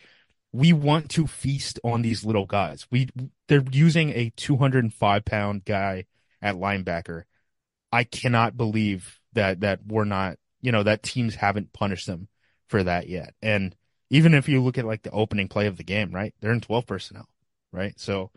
[0.55, 2.87] "We want to feast on these little guys.
[2.91, 3.09] We
[3.47, 6.05] they're using a 205 pound guy
[6.41, 7.23] at linebacker.
[7.91, 12.27] I cannot believe that that we're not, you know, that teams haven't punished them
[12.67, 13.33] for that yet.
[13.41, 13.75] And
[14.09, 16.33] even if you look at like the opening play of the game, right?
[16.39, 17.27] They're in 12 personnel,
[17.71, 17.99] right?
[17.99, 18.31] So,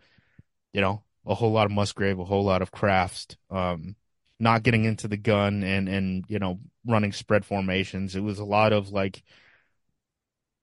[0.73, 3.95] you know, a whole lot of Musgrave, a whole lot of Krafts, um,
[4.39, 8.15] not getting into the gun and and you know running spread formations.
[8.15, 9.23] It was a lot of like,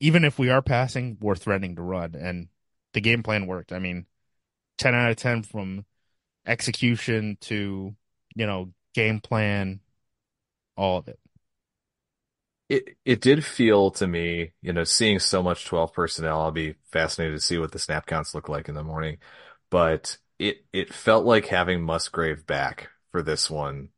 [0.00, 2.48] even if we are passing, we're threatening to run, and
[2.92, 3.72] the game plan worked.
[3.72, 4.06] I mean,
[4.78, 5.86] 10 out of 10 from
[6.46, 7.96] execution to
[8.36, 9.80] you know game plan,
[10.76, 11.18] all of it.
[12.68, 16.74] It it did feel to me, you know, seeing so much 12 personnel, I'll be
[16.90, 19.18] fascinated to see what the snap counts look like in the morning.
[19.70, 23.90] But it it felt like having Musgrave back for this one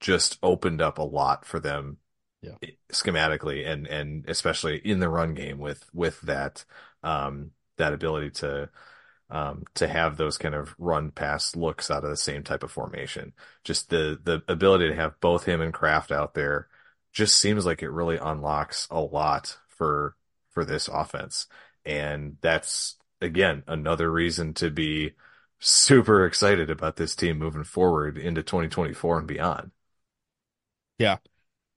[0.00, 1.98] just opened up a lot for them
[2.44, 2.74] Yeah.
[2.92, 6.64] schematically and and especially in the run game with with that
[7.02, 8.68] um that ability to
[9.30, 12.70] um to have those kind of run pass looks out of the same type of
[12.70, 13.32] formation.
[13.64, 16.68] Just the the ability to have both him and Kraft out there
[17.12, 20.16] just seems like it really unlocks a lot for
[20.50, 21.46] for this offense.
[21.84, 25.12] And that's again another reason to be
[25.60, 29.70] super excited about this team moving forward into 2024 and beyond.
[30.98, 31.18] Yeah,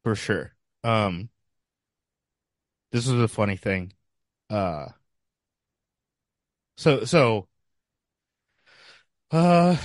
[0.03, 0.56] for sure.
[0.87, 1.29] Um,
[2.91, 3.93] this was a funny thing.
[4.49, 4.87] Uh,
[6.77, 7.47] so so,
[9.31, 9.75] uh,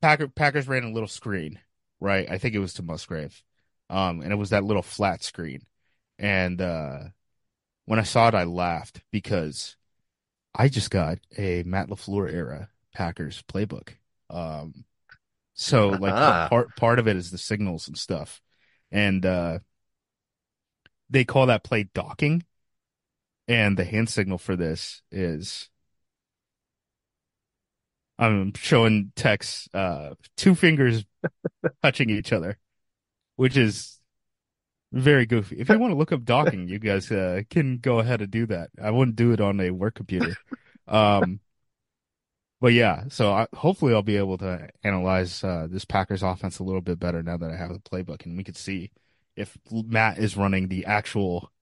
[0.00, 1.60] Packer Packers ran a little screen,
[2.00, 2.28] right?
[2.30, 3.42] I think it was to Musgrave,
[3.90, 5.62] um, and it was that little flat screen.
[6.18, 6.98] And uh,
[7.86, 9.76] when I saw it, I laughed because
[10.54, 13.90] I just got a Matt LaFleur era Packers playbook.
[14.30, 14.84] Um,
[15.54, 16.46] so like Ah.
[16.50, 18.42] part part of it is the signals and stuff,
[18.90, 19.58] and uh,
[21.08, 22.44] they call that play docking,
[23.48, 25.70] and the hand signal for this is
[28.18, 31.04] I'm showing Tex uh, two fingers
[31.82, 32.58] touching each other,
[33.36, 34.00] which is
[34.92, 35.56] very goofy.
[35.58, 38.46] If you want to look up docking, you guys uh, can go ahead and do
[38.46, 38.70] that.
[38.82, 40.36] I wouldn't do it on a work computer.
[40.88, 41.40] Um,
[42.66, 46.64] but yeah, so I, hopefully I'll be able to analyze uh, this Packers offense a
[46.64, 48.90] little bit better now that I have the playbook, and we could see
[49.36, 51.52] if Matt is running the actual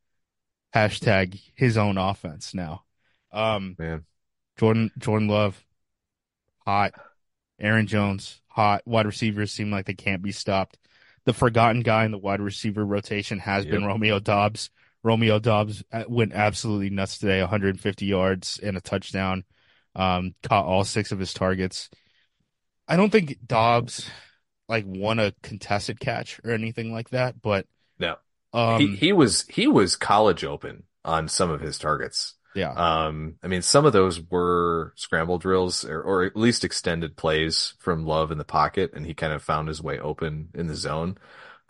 [0.75, 2.85] hashtag his own offense now.
[3.33, 4.07] Um, Man.
[4.57, 5.63] Jordan Jordan Love,
[6.65, 6.95] hot.
[7.61, 8.81] Aaron Jones, hot.
[8.87, 10.79] Wide receivers seem like they can't be stopped.
[11.27, 14.71] The forgotten guy in the wide receiver rotation has been Romeo Doubs.
[15.03, 19.45] Romeo Doubs uh, went absolutely nuts today, 150 yards and a touchdown.
[19.95, 21.89] Um, caught all six of his targets.
[22.89, 24.09] I don't think Doubs
[24.69, 27.67] like won a contested catch or anything like that, but
[27.99, 28.17] No.
[28.53, 32.35] um, he he was he was college open on some of his targets.
[32.55, 37.17] yeah, Um, I mean, some of those were scramble drills or, or at least extended
[37.17, 40.67] plays from Love in the pocket, and he kind of found his way open in
[40.67, 41.19] the zone.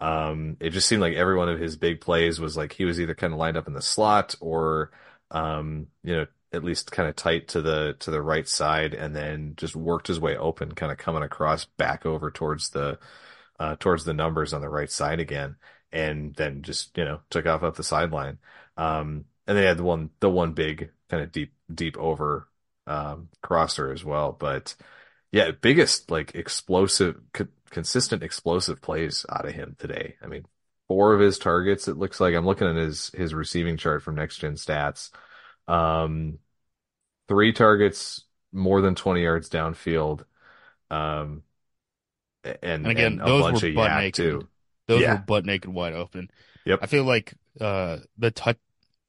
[0.01, 3.01] Um, it just seemed like every one of his big plays was like he was
[3.01, 4.93] either kind of lined up in the slot or,
[5.31, 9.15] um, you know, at least kind of tight to the to the right side, and
[9.15, 12.99] then just worked his way open, kind of coming across back over towards the
[13.59, 15.57] uh, towards the numbers on the right side again,
[15.93, 18.39] and then just you know took off up the sideline.
[18.77, 22.49] Um, and they had the one the one big kind of deep deep over
[22.87, 24.33] um, crosser as well.
[24.33, 24.75] But
[25.33, 30.17] yeah, biggest like explosive, co- consistent explosive plays out of him today.
[30.23, 30.47] I mean,
[30.89, 31.89] four of his targets.
[31.89, 35.11] It looks like I'm looking at his his receiving chart from Next Gen Stats.
[35.69, 36.39] Um,
[37.29, 40.25] three targets more than 20 yards downfield.
[40.91, 41.43] Um,
[42.63, 44.15] and, And again, and a those bunch were of butt yak naked.
[44.15, 44.49] too.
[44.87, 45.13] those yeah.
[45.13, 46.31] were butt naked, wide open.
[46.65, 46.81] Yep.
[46.81, 48.59] I feel like uh the touch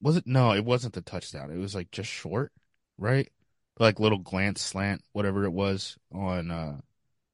[0.02, 0.28] was it?
[0.28, 1.52] No, it wasn't the touchdown.
[1.52, 2.52] It was like just short,
[2.98, 3.32] right?
[3.80, 6.78] Like little glance slant, whatever it was on uh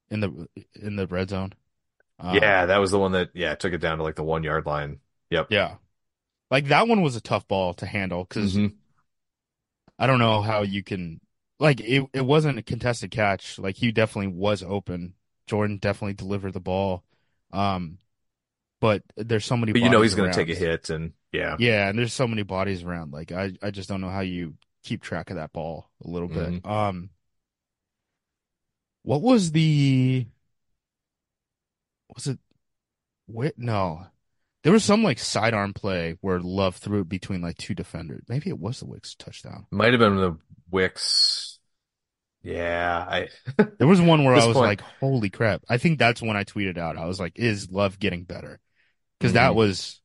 [0.09, 1.53] in the in the red zone.
[2.19, 4.43] Um, Yeah, that was the one that yeah took it down to like the one
[4.43, 4.99] yard line.
[5.29, 5.49] Yep.
[5.49, 5.75] yeah.
[6.51, 8.75] Like that one was a tough ball to handle because Mhm.
[10.01, 11.21] I don't know how you can
[11.59, 12.07] like it.
[12.11, 13.59] It wasn't a contested catch.
[13.59, 15.13] Like he definitely was open.
[15.45, 17.03] Jordan definitely delivered the ball.
[17.53, 17.99] Um,
[18.79, 19.73] but there's so many.
[19.73, 22.27] But you know he's going to take a hit, and yeah, Yeah, and there's so
[22.27, 23.13] many bodies around.
[23.13, 26.27] Like I, I just don't know how you keep track of that ball a little
[26.27, 26.49] bit.
[26.49, 26.67] Mm-hmm.
[26.67, 27.09] Um,
[29.03, 30.25] what was the?
[32.15, 32.39] Was it?
[33.27, 34.07] Wait, no,
[34.63, 38.23] there was some like sidearm play where Love threw it between like two defenders.
[38.29, 39.65] Maybe it was the Wicks touchdown.
[39.71, 40.37] might have been the
[40.69, 41.59] Wicks.
[42.43, 43.27] Yeah, I
[43.77, 46.43] There was one where I was point- like, "Holy crap!" I think that's when I
[46.43, 46.97] tweeted out.
[46.97, 48.59] I was like, "Is Love getting better?"
[49.19, 49.55] Because that Mhm.
[49.55, 50.01] was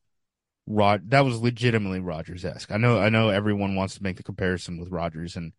[0.67, 1.09] Rod.
[1.09, 2.71] That was legitimately Rodgers esque.
[2.71, 2.99] I know.
[2.99, 5.53] I know everyone wants to make the comparison with Rodgers, and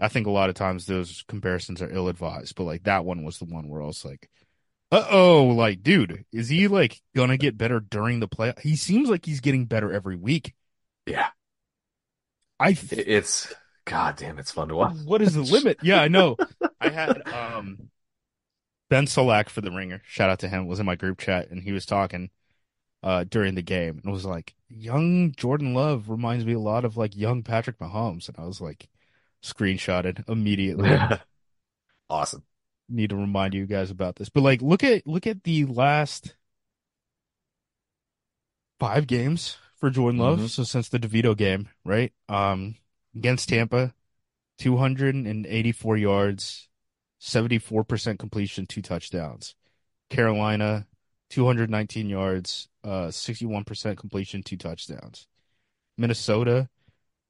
[0.00, 2.54] I think a lot of times those comparisons are ill advised.
[2.54, 4.30] But like that one was the one where I was like,
[4.92, 8.54] "Uh oh!" Like, dude, is he like gonna get better during the play?
[8.62, 10.54] He seems like he's getting better every week.
[11.06, 11.30] yeah,
[12.58, 13.52] I it- it's
[13.84, 14.96] god damn, it's fun to watch.
[15.04, 15.78] what is the limit?
[15.82, 16.36] Yeah, I know.
[16.80, 17.90] I had um
[18.90, 20.02] Ben Solak for the ringer.
[20.04, 20.66] Shout out to him.
[20.66, 22.30] Was in my group chat and he was talking
[23.02, 26.96] uh during the game and was like, young Jordan Love reminds me a lot of
[26.96, 28.28] like young Patrick Mahomes.
[28.28, 28.88] And I was like
[29.42, 30.90] screenshotted immediately.
[32.10, 32.44] awesome.
[32.88, 34.28] Need to remind you guys about this.
[34.28, 36.34] But like look at look at the last
[38.78, 40.40] five games for Jordan Love.
[40.40, 40.48] Mhm.
[40.48, 42.12] So since the DeVito game, right?
[42.28, 42.76] Um
[43.14, 43.94] against Tampa,
[44.58, 46.68] 284 yards,
[47.20, 49.54] 74% completion, two touchdowns.
[50.10, 50.86] Carolina,
[51.30, 55.26] 219 yards, uh, 61% completion, two touchdowns.
[55.96, 56.68] Minnesota,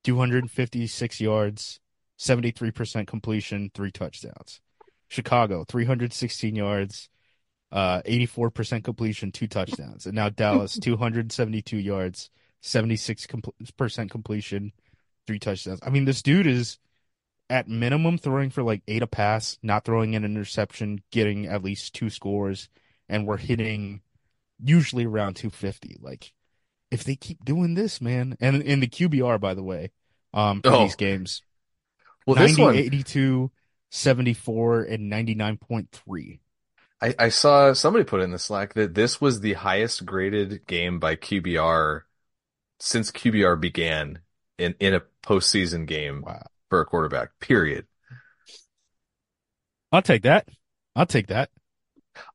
[0.05, 1.81] 256 yards,
[2.19, 4.61] 73% completion, three touchdowns.
[5.13, 7.11] Chicago, 316 yards,
[7.71, 10.07] uh, 84% completion, two touchdowns.
[10.07, 12.31] And now Dallas, 272 yards,
[12.63, 14.73] 76% completion,
[15.27, 15.81] three touchdowns.
[15.83, 16.79] I mean, this dude is
[17.51, 21.95] at minimum throwing for like eight a pass, not throwing an interception, getting at least
[21.95, 22.71] two scores,
[23.09, 24.01] and we're hitting
[24.65, 25.99] usually around 250.
[26.01, 26.33] Like,
[26.91, 29.91] if they keep doing this, man, and in the QBR, by the way,
[30.33, 30.85] um, for Oh.
[30.85, 31.43] these games,
[32.27, 33.51] Well, 90, this one 82,
[33.93, 36.40] 74, and 99.3.
[37.01, 40.99] I, I saw somebody put in the Slack that this was the highest graded game
[40.99, 42.03] by QBR
[42.78, 44.20] since QBR began
[44.59, 46.47] in in a postseason game Wow.
[46.68, 47.30] for a quarterback.
[47.40, 47.86] Period.
[49.90, 50.49] I'll take that.
[50.95, 51.51] I'll take that.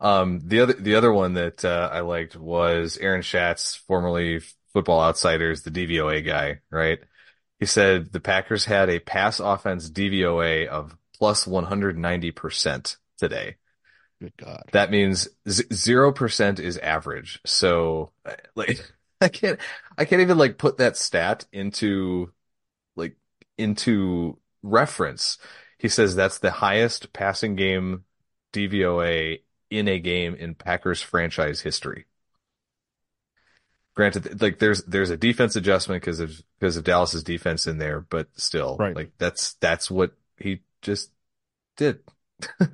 [0.01, 4.41] Um, the other the other one that uh, I liked was Aaron Schatz, formerly
[4.73, 6.99] Football Outsiders, the DVOA guy, right?
[7.59, 13.55] He said the Packers had a pass offense DVOA of plus 190% today.
[14.19, 14.63] Good God.
[14.71, 17.39] That means zero percent is average.
[17.45, 18.79] So uh, like
[19.21, 19.59] I can't
[19.97, 22.31] I can't even like put that stat into
[22.95, 23.15] like
[23.57, 25.37] into reference.
[25.77, 28.05] He says that's the highest passing game
[28.53, 32.05] DVOA in a game in Packers franchise history.
[33.95, 38.01] Granted, like there's there's a defense adjustment because of because of Dallas's defense in there,
[38.01, 38.95] but still, Right.
[38.95, 41.11] like that's that's what he just
[41.77, 41.99] did.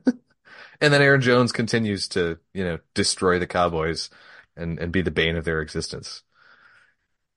[0.81, 4.09] And then Aaron Jones continues to, you know, destroy the Cowboys
[4.57, 6.23] and, and be the bane of their existence.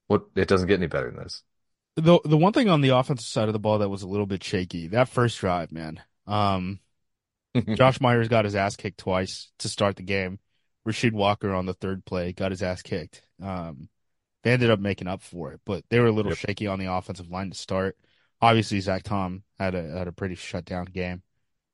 [0.07, 1.43] What it doesn't get any better than this.
[1.95, 4.27] The the one thing on the offensive side of the ball that was a little
[4.27, 6.01] bit shaky, that first drive, man.
[6.27, 6.79] Um,
[7.75, 10.39] Josh Myers got his ass kicked twice to start the game.
[10.87, 13.23] Rasheed Walker on the third play got his ass kicked.
[13.41, 13.89] Um,
[14.43, 16.39] they ended up making up for it, but they were a little Yep.
[16.47, 17.97] shaky on the offensive line to start.
[18.41, 21.23] Obviously, Zach Tom had a had a pretty shutdown game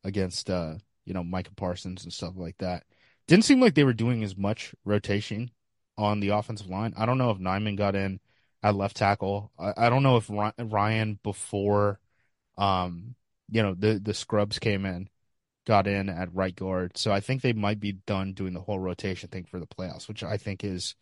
[0.04, 2.86] against uh, you know Micah Parsons and stuff like that.
[3.28, 5.52] Didn't seem like they were doing as much rotation
[5.98, 6.94] on the offensive line.
[6.98, 8.20] I don't know if Nijman got in
[8.64, 9.52] at left tackle.
[9.60, 12.00] I, I don't know if Ryan before,
[12.58, 13.16] um,
[13.50, 15.10] you know the the scrubs came in,
[15.68, 16.98] got in at right guard.
[16.98, 20.08] So I think they might be done doing the whole rotation thing for the playoffs,
[20.08, 20.96] which I think is,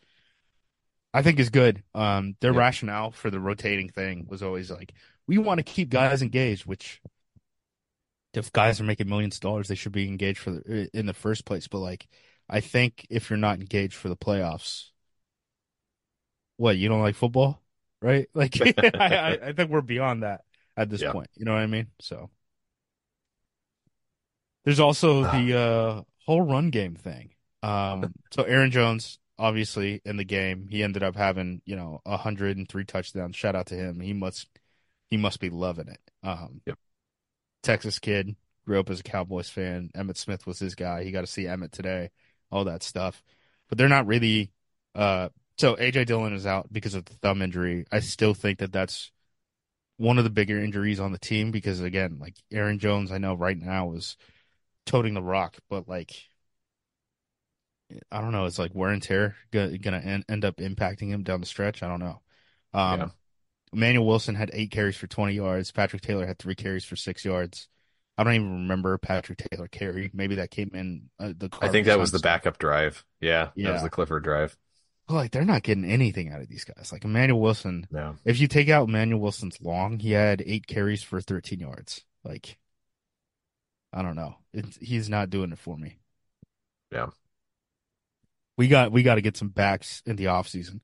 [1.13, 1.83] I think is good.
[1.93, 2.59] Um, their Yeah.
[2.59, 4.93] rationale for the rotating thing was always like,
[5.31, 6.99] we want to keep guys engaged, which
[8.33, 11.13] if guys are making millions of dollars, they should be engaged for the, in the
[11.13, 11.69] first place.
[11.69, 12.09] But like,
[12.49, 14.89] I think if you're not engaged for the playoffs,
[16.57, 17.61] what you don't like football,
[18.01, 18.27] right?
[18.33, 20.41] Like, I, I, think we're beyond that
[20.75, 21.13] at this Yeah.
[21.13, 21.29] point.
[21.37, 21.87] You know what I mean?
[22.01, 22.29] So
[24.65, 27.29] there's also the uh, whole run game thing.
[27.63, 32.83] Um, so Aaron Jones, obviously in the game, he ended up having you know 103
[32.83, 33.37] touchdowns.
[33.37, 34.01] Shout out to him.
[34.01, 34.49] He must
[35.11, 35.99] he must be loving it.
[36.23, 36.79] Um, Yep.
[37.61, 38.35] Texas kid,
[38.65, 39.91] grew up as a Cowboys fan.
[39.95, 41.03] Emmitt Smith was his guy.
[41.03, 42.09] He got to see Emmitt today,
[42.51, 43.21] all that stuff.
[43.69, 44.51] But they're not really.
[44.95, 47.85] Uh, so AJ Dillon is out because of the thumb injury.
[47.91, 49.11] I still think that that's
[49.97, 53.35] one of the bigger injuries on the team because again, like Aaron Jones, I know
[53.35, 54.17] right now is
[54.85, 56.15] toting the rock, but like
[58.11, 61.45] I don't know, it's like wear and tear gonna, end up impacting him down the
[61.45, 61.83] stretch.
[61.83, 62.21] I don't know.
[62.73, 63.09] Um, Yeah.
[63.73, 65.71] Emmanuel Wilson had eight carries for 20 yards.
[65.71, 67.67] Patrick Taylor had three carries for six yards.
[68.17, 70.11] I don't even remember Patrick Taylor carry.
[70.13, 71.49] Maybe that came in uh, the.
[71.61, 73.03] I think that was the backup drive.
[73.19, 74.55] Yeah, that was the Clifford drive.
[75.07, 76.91] Like they're not getting anything out of these guys.
[76.91, 81.03] Like Emmanuel Wilson, No, if you take out Emmanuel Wilson's long, he had eight carries
[81.03, 82.03] for 13 yards.
[82.23, 82.57] Like,
[83.91, 84.35] I don't know.
[84.53, 85.97] It's, he's not doing it for me.
[86.91, 87.07] Yeah.
[88.57, 90.81] We got we got to get some backs in the offseason.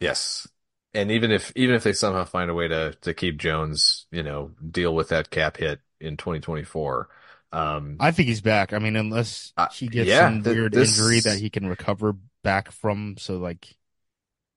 [0.00, 0.46] yes,
[0.94, 4.22] and even if even if they somehow find a way to to keep Jones, you
[4.22, 7.08] know, deal with that cap hit in 2024,
[7.52, 8.72] um, I think he's back.
[8.72, 11.66] I mean, unless Uh, he gets yeah, some th- weird this- injury that he can
[11.66, 13.76] recover back from, so like,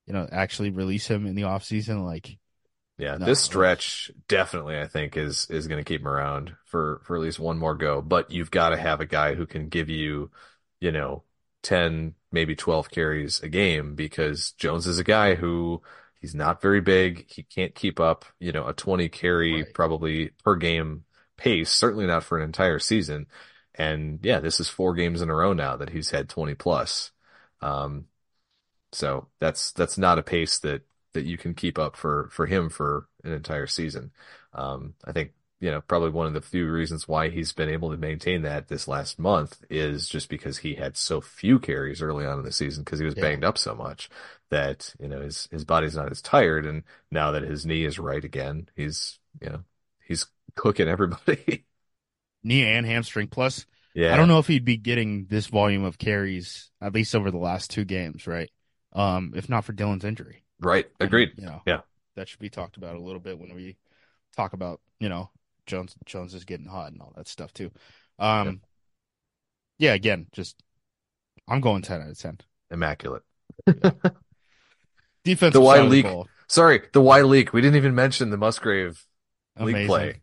[0.08, 2.06] you know, actually release him in the offseason.
[2.06, 2.40] Like,
[2.98, 7.02] Yeah, No, this stretch definitely I think is is going to keep him around for
[7.04, 8.02] for at least one more go.
[8.02, 10.32] But you've got to have a guy who can give you,
[10.80, 11.24] you know,
[11.64, 15.82] 10 maybe 12 carries a game because Jones is a guy who
[16.24, 17.32] he's not very big.
[17.32, 19.74] He can't keep up, you know, a 20 carry Right.
[19.74, 21.06] probably per game
[21.38, 23.28] pace, certainly not for an entire season.
[23.76, 27.12] And yeah, this is four games in a row now that he's had 20 plus.
[27.62, 28.08] Um,
[28.92, 32.70] so that's that's not a pace that that you can keep up for for him
[32.70, 34.12] for an entire season.
[34.54, 35.34] Um, I think
[35.64, 38.68] you know probably one of the few reasons why he's been able to maintain that
[38.68, 42.52] this last month is just because he had so few carries early on in the
[42.52, 43.22] season because he was Yeah.
[43.22, 44.10] banged up so much
[44.50, 47.98] that you know his his body's not as tired and now that his knee is
[47.98, 49.64] right again he's you know
[50.06, 51.64] he's cooking everybody.
[52.44, 53.28] knee and hamstring.
[53.28, 57.16] Plus, yeah, I don't know if he'd be getting this volume of carries at least
[57.16, 58.52] over the last two games, right?
[58.92, 60.44] Um, if not for Dillon's injury.
[60.60, 61.32] Right, And, agreed.
[61.38, 61.82] you know, Yeah.
[62.16, 63.78] that should be talked about a little bit when we
[64.36, 65.30] talk about you know
[65.66, 67.72] Jones Jones is getting hot and all that stuff too.
[68.20, 68.62] Um,
[69.78, 70.62] yeah, again, just
[71.48, 72.40] I'm going ten out of ten.
[72.72, 73.24] Immaculate.
[75.24, 76.06] Defensive The Y leak.
[76.06, 77.54] ball, Sorry, the Y leak.
[77.54, 79.06] We didn't even mention the Musgrave
[79.60, 79.88] league amazing.
[79.88, 80.22] play.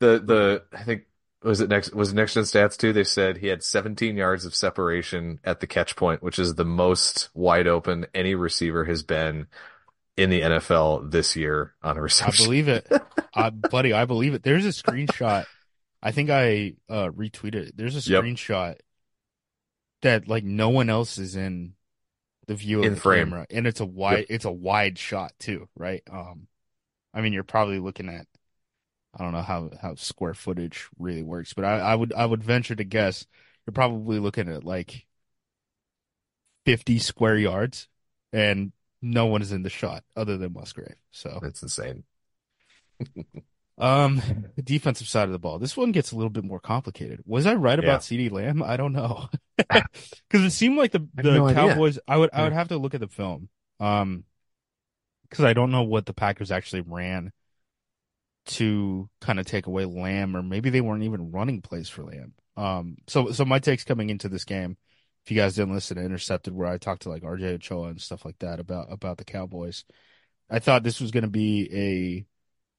[0.00, 1.04] The the I think
[1.42, 2.92] was it next was it next gen stats too?
[2.92, 6.64] They said he had 17 yards of separation at the catch point, which is the
[6.64, 9.46] most wide open any receiver has been
[10.20, 12.44] in the NFL this year on a reception.
[12.44, 12.86] I believe it,
[13.34, 13.92] I, buddy.
[13.92, 14.42] I believe it.
[14.42, 15.46] There's a screenshot.
[16.02, 17.68] I think I uh, retweeted.
[17.68, 17.76] it.
[17.76, 18.24] There's a Yep.
[18.24, 18.76] screenshot
[20.02, 21.74] that like no one else is in
[22.46, 23.26] the view of In the frame.
[23.26, 24.26] camera, and it's a wide.
[24.28, 26.02] It's a wide shot too, right?
[26.10, 26.46] Um,
[27.14, 28.26] I mean, you're probably looking at.
[29.14, 32.44] I don't know how how square footage really works, but I, I would I would
[32.44, 33.26] venture to guess
[33.66, 35.06] you're probably looking at like
[36.66, 37.88] 50 square yards,
[38.32, 38.72] and
[39.02, 40.96] no one is in the shot other than Musgrave.
[41.10, 41.38] So.
[41.42, 42.04] That's insane.
[43.78, 44.20] Um,
[44.56, 45.58] the defensive side of the ball.
[45.58, 47.22] This one gets a little bit more complicated.
[47.24, 47.84] Was I right Yeah.
[47.86, 48.62] about CeeDee Lamb?
[48.62, 49.30] I don't know.
[50.28, 51.54] Because it seemed like the I have the idea.
[51.54, 51.98] Cowboys.
[52.06, 53.48] I would I would have to look at the film.
[53.78, 54.24] Um,
[55.22, 57.32] because I don't know what the Packers actually ran
[58.46, 62.34] to kind of take away Lamb, or maybe they weren't even running plays for Lamb.
[62.58, 64.76] Um, so so my takes coming into this game.
[65.24, 68.00] If you guys didn't listen to Intercepted, where I talked to like RJ Ochoa and
[68.00, 69.84] stuff like that about about the Cowboys,
[70.48, 72.26] I thought this was going to be a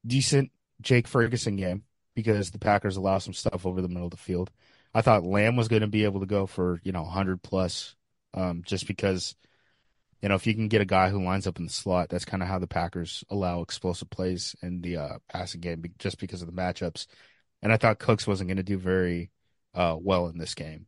[0.08, 1.84] decent Jake Ferguson game
[2.16, 4.52] because the Packers allow some stuff over the middle of the field.
[4.94, 7.96] I thought Lamb was going to be able to go for, you know, 100 plus
[8.34, 9.36] um, just because,
[10.22, 12.26] you know, if you can get a guy who lines up in the slot, that's
[12.26, 16.42] kind of how the Packers allow explosive plays in the uh, passing game just because
[16.42, 17.08] of the matchups.
[17.62, 19.32] And I thought Cooks wasn't going to do very
[19.74, 20.88] uh, well in this game.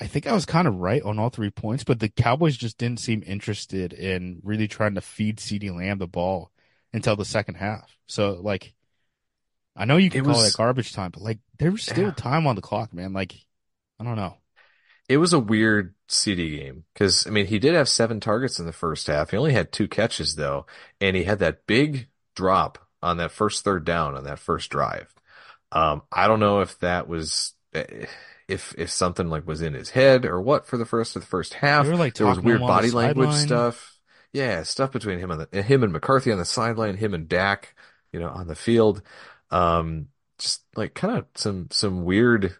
[0.00, 2.78] I think I was kind of right on all three points, but the Cowboys just
[2.78, 6.50] didn't seem interested in really trying to feed CeeDee Lamb the ball
[6.92, 7.96] until the second half.
[8.06, 8.72] So, like,
[9.76, 12.06] I know you can It call was- it garbage time, but like, there was still
[12.06, 12.10] Yeah.
[12.12, 13.12] time on the clock, man.
[13.12, 13.34] Like,
[13.98, 14.38] I don't know.
[15.08, 18.66] It was a weird CeeDee game because I mean he did have seven targets in
[18.66, 19.30] the first half.
[19.30, 20.66] He only had two catches though,
[21.00, 25.12] and he had that big drop on that first third down on that first drive.
[25.72, 28.06] Um, I don't know if that was eh,
[28.50, 31.28] if if something like was in his head or what for the first of the
[31.28, 31.86] first half.
[31.86, 33.46] Were, like, there was weird him on the body language sideline.
[33.46, 33.96] stuff.
[34.32, 37.74] Yeah, stuff between him and the, him and McCarthy on the sideline, him and Dak,
[38.12, 39.02] you know, on the field.
[39.50, 42.56] Um, just like kind of some some weird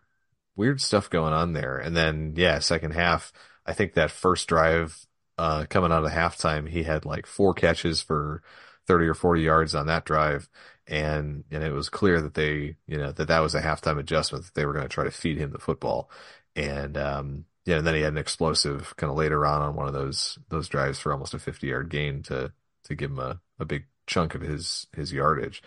[0.56, 1.78] weird stuff going on there.
[1.78, 3.32] And then, yeah, second half,
[3.64, 5.06] I think that first drive,
[5.38, 8.42] uh, coming out of halftime, he had like four catches for
[8.86, 10.48] 30 or 40 yards on that drive.
[10.86, 14.44] And, and it was clear that they, you know, that that was a halftime adjustment
[14.44, 16.10] that they were going to try to feed him the football.
[16.56, 19.86] And, um, yeah, and then he had an explosive kind of later on on one
[19.86, 22.52] of those, those drives for almost a 50 yard gain to,
[22.84, 25.62] to give him a, a big chunk of his, his yardage.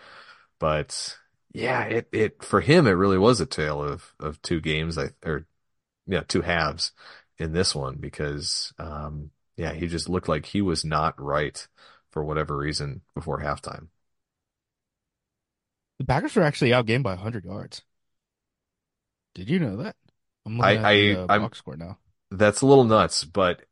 [0.58, 1.16] But
[1.54, 5.10] yeah, it, it, for him, it really was a tale of, of two games, I,
[5.24, 5.46] or,
[6.06, 6.92] yeah, two halves
[7.38, 11.66] in this one because, um, yeah, he just looked like he was not right
[12.14, 13.88] for whatever reason before halftime.
[15.98, 17.82] The Packers were actually outgained by 100 yards.
[19.34, 19.96] Did you know that?
[20.46, 21.98] I'm looking I- at the I- uh, I'm- box score now.
[22.30, 23.64] That's a little nuts, but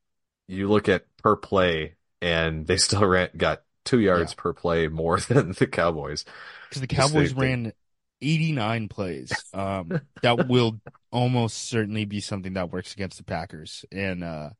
[0.48, 5.18] you look at per play and they still ran, got two yards per play more
[5.28, 6.24] than the Cowboys.
[6.68, 7.72] Because the Cowboys they- ran
[8.20, 9.32] 89 plays.
[9.54, 10.80] Um, that will
[11.12, 14.50] almost certainly be something that works against the Packers and uh,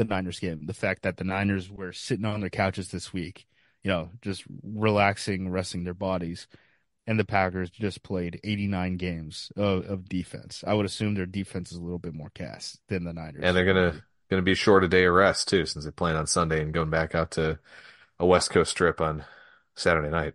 [0.00, 0.66] the Niners game.
[0.66, 3.46] The fact that the Niners were sitting on their couches this week,
[3.84, 6.48] you know, just relaxing, resting their bodies,
[7.06, 10.64] and the Packers just played 89 games of, of defense.
[10.66, 13.42] I would assume their defense is a little bit more cast than the Niners.
[13.44, 16.26] And they're gonna gonna be short a day of rest too, since they're playing on
[16.26, 17.58] Sunday and going back out to
[18.18, 19.24] a West Coast trip on
[19.74, 20.34] Saturday night.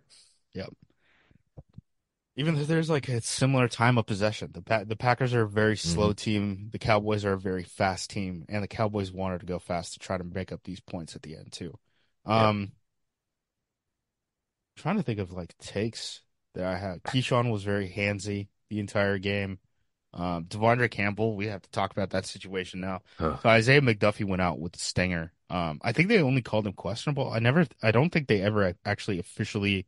[2.38, 5.48] Even though there's like a similar time of possession, the pa- the Packers are a
[5.48, 6.68] very slow team.
[6.70, 9.98] The Cowboys are a very fast team, and the Cowboys wanted to go fast to
[9.98, 11.78] try to make up these points at the end too.
[12.26, 12.48] Yeah.
[12.48, 12.72] Um,
[14.76, 16.20] trying to think of like takes
[16.54, 17.02] that I had.
[17.02, 19.58] Keisean was very handsy the entire game.
[20.12, 23.02] Um, Devondre Campbell, we have to talk about that situation now.
[23.18, 23.38] Ugh.
[23.42, 25.32] So Isaiah McDuffie went out with the stinger.
[25.50, 27.30] Um, I think they only called him questionable.
[27.30, 29.86] I never, I don't think they ever actually officially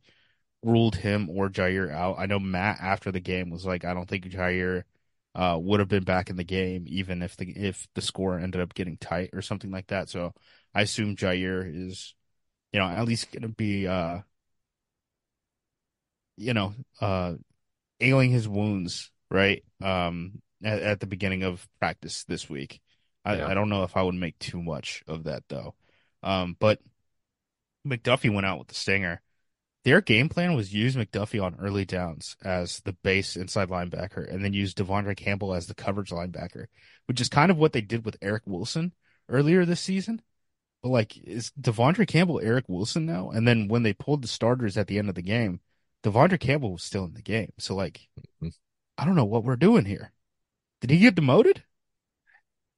[0.63, 2.17] ruled him or Jaire out.
[2.19, 4.83] I know Matt after the game was like, I don't think Jaire
[5.35, 8.61] uh, would have been back in the game even if the if the score ended
[8.61, 10.09] up getting tight or something like that.
[10.09, 10.33] So
[10.73, 12.15] I assume Jaire is,
[12.73, 14.19] you know, at least going to be, uh,
[16.37, 17.33] you know, uh,
[17.99, 22.81] ailing his wounds right um, at, at the beginning of practice this week.
[23.25, 23.47] I, Yeah.
[23.47, 25.75] I don't know if I would make too much of that though.
[26.23, 26.79] Um, but
[27.87, 29.21] McDuffie went out with the stinger.
[29.89, 34.45] Their game plan was use McDuffie on early downs as the base inside linebacker and
[34.45, 36.67] then use Devondre Campbell as the coverage linebacker,
[37.07, 38.93] which is kind of what they did with Eric Wilson
[39.29, 40.21] earlier this season.
[40.83, 43.31] But like, is Devondre Campbell Eric Wilson now?
[43.31, 45.59] And then when they pulled the starters at the end of the game,
[46.03, 47.51] Devondre Campbell was still in the game.
[47.57, 48.07] So like,
[48.43, 48.53] Mhm.
[48.95, 50.13] I don't know what we're doing here.
[50.81, 51.63] Did he get demoted?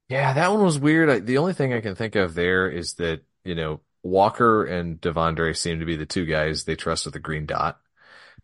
[0.07, 1.09] Yeah, that one was weird.
[1.09, 4.99] I, the only thing I can think of there is that, you know, Walker and
[4.99, 7.79] Devondre seem to be the two guys they trust with the green dot.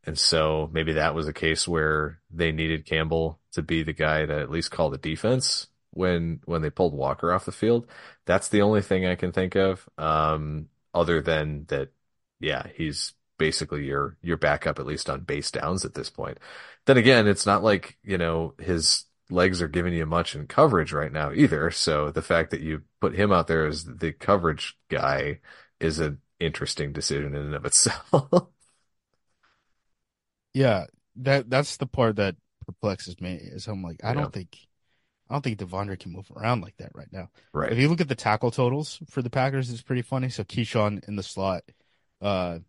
[0.05, 4.25] And so maybe that was a case where they needed Campbell to be the guy
[4.25, 7.87] to at least call the defense when, when they pulled Walker off the field.
[8.25, 9.87] That's the only thing I can think of.
[9.97, 11.89] Um, other than that,
[12.39, 16.37] yeah, he's basically your, your backup, at least on base downs at this point.
[16.85, 20.93] Then again, it's not like, you know, his legs are giving you much in coverage
[20.93, 21.71] right now either.
[21.71, 25.39] So the fact that you put him out there as the coverage guy
[25.79, 28.49] is an interesting decision in and of itself.
[30.53, 30.85] Yeah,
[31.17, 33.33] that that's the part that perplexes me.
[33.35, 34.13] Is I'm like, I Yeah.
[34.13, 34.57] don't think,
[35.29, 37.29] I don't think Devondre can move around like that right now.
[37.53, 37.73] Right.
[37.73, 40.29] If you look at the tackle totals for the Packers, it's pretty funny.
[40.29, 41.63] So Keisean in the slot,
[42.21, 42.59] uh,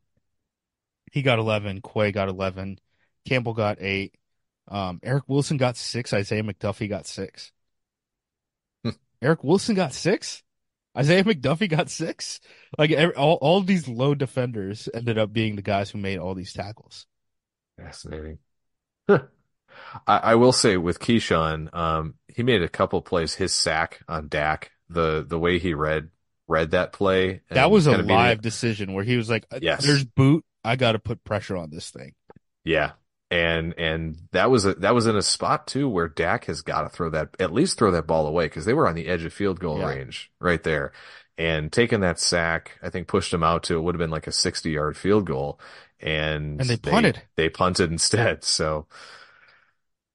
[1.12, 1.80] he got 11.
[1.82, 2.78] Quay got 11.
[3.26, 4.14] Campbell got eight.
[4.70, 6.12] Um, Eric Wilson got six.
[6.12, 7.52] Isaiah McDuffie got six.
[8.84, 8.90] Hmm.
[9.22, 10.42] Eric Wilson got six.
[10.96, 12.40] Isaiah McDuffie got six.
[12.76, 16.34] Like every, all, all these low defenders ended up being the guys who made all
[16.34, 17.06] these tackles.
[17.78, 18.38] Fascinating.
[19.08, 19.20] I,
[20.06, 23.34] I will say with Keisean, um, he made a couple plays.
[23.34, 26.10] His sack on Dak, the the way he read
[26.46, 29.84] read that play, That was a made live decision where he was like, uh, Yes.
[29.84, 30.44] "There's boot.
[30.64, 32.14] I got to put pressure on this thing."
[32.64, 32.92] Yeah.
[33.30, 36.82] And and that was a that was in a spot too where Dak has got
[36.82, 39.24] to throw that at least throw that ball away because they were on the edge
[39.24, 39.86] of field goal Yeah.
[39.86, 40.92] range right there.
[41.36, 44.26] And taking that sack, I think pushed him out to it would have been like
[44.26, 45.60] a 60 yard field goal.
[46.00, 47.22] And, And they punted.
[47.36, 48.44] They, punted instead.
[48.44, 48.86] So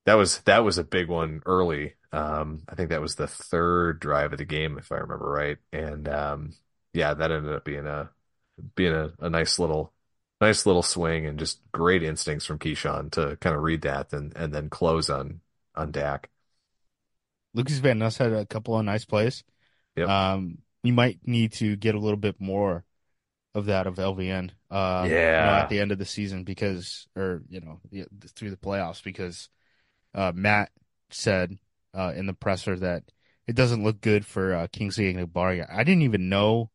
[0.06, 1.94] that was that was a big one early.
[2.12, 5.58] Um, I think that was the third drive of the game, if I remember right.
[5.72, 6.54] And um,
[6.94, 8.10] yeah, that ended up being a
[8.76, 9.94] being a, a nice little
[10.44, 14.36] nice little swing and just great instincts from Keisean to kind of read that and
[14.36, 15.42] and then close on
[15.76, 16.30] on Dak.
[17.54, 19.44] Lucas Van Ness had a couple of nice plays.
[19.96, 20.10] Yep.
[20.10, 22.84] Um, you might need to get a little bit more
[23.56, 24.52] of that of LVN.
[24.72, 25.60] Uh, you know, Yeah.
[25.62, 27.80] at the end of the season because, or you know,
[28.36, 29.50] through the playoffs because
[30.16, 30.72] uh, Matt
[31.12, 31.58] said
[31.94, 33.04] uh, in the presser that
[33.46, 35.68] it doesn't look good for uh, Kingsley Enagbare.
[35.72, 36.72] I didn't even know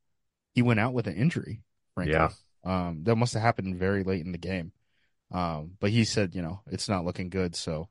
[0.55, 1.63] he went out with an injury.
[1.95, 2.15] Frankly.
[2.15, 2.29] Yeah.
[2.65, 4.73] Um, that must have happened very late in the game.
[5.31, 7.55] Um, but he said, you know, it's not looking good.
[7.55, 7.89] So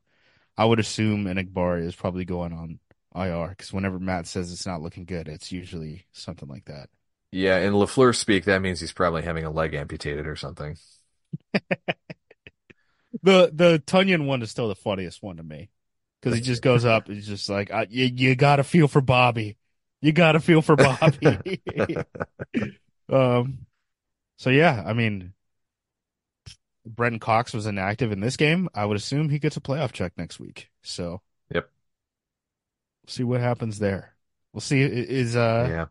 [0.56, 2.78] I would assume Enagbare is probably going on
[3.14, 6.88] IR because whenever Matt says it's not looking good, it's usually something like that.
[7.30, 10.76] Yeah, in LaFleur speak, that means he's probably having a leg amputated or something.
[13.22, 15.70] The the Tonyan one is still the funniest one to me
[16.20, 17.08] because he just goes up.
[17.08, 19.56] He's just like, I, you, you got to feel for Bobby.
[20.00, 21.60] You got to feel for Bobby.
[23.12, 23.66] um,
[24.38, 25.34] so yeah, I mean,
[26.86, 28.68] Brenton Cox was inactive in this game.
[28.74, 30.70] I would assume he gets a playoff check next week.
[30.82, 31.20] So
[31.54, 31.68] Yep.
[33.04, 34.14] we'll see what happens there.
[34.54, 34.80] We'll see.
[34.80, 35.86] Is uh, yeah.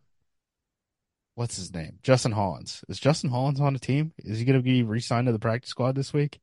[1.35, 1.99] what's his name?
[2.01, 2.83] Justin Hollins.
[2.89, 4.13] Is Justin Hollins on the team?
[4.17, 6.39] Is he going to be re-signed to the practice squad this week?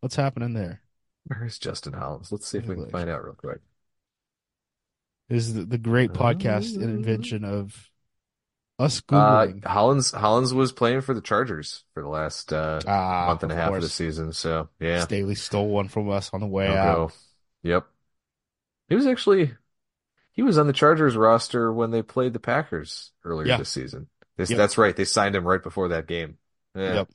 [0.00, 0.82] What's happening there?
[1.26, 2.32] Where's Justin Hollins?
[2.32, 3.60] Let's see if we can find out real quick.
[5.28, 7.90] This is the, the great podcast Uh, invention of
[8.78, 9.48] us Uh.
[9.64, 13.54] Hollins Hollins was playing for the Chargers for the last uh, ah, month and a
[13.54, 14.32] half of the season.
[14.32, 17.12] So yeah, Staley stole one from us on the way No out.
[17.62, 17.86] Yep.
[18.88, 19.54] He was actually
[20.32, 23.56] he was on the Chargers roster when they played the Packers earlier Yeah.
[23.58, 24.08] this season.
[24.36, 24.56] This, Yep.
[24.58, 24.94] That's right.
[24.96, 26.38] They signed him right before that game.
[26.74, 26.94] Yeah.
[26.94, 27.08] Yep.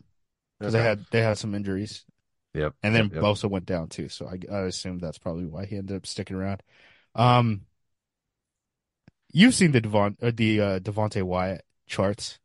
[0.59, 2.05] Because they had they had some injuries,
[2.53, 2.75] Yep.
[2.83, 3.21] and then yep.
[3.23, 4.09] Bosa went down too.
[4.09, 6.63] So I, I assume that's probably why he ended up sticking around.
[7.15, 7.61] Um,
[9.31, 12.39] you've seen the Devon uh, the uh, Devonte Wyatt charts.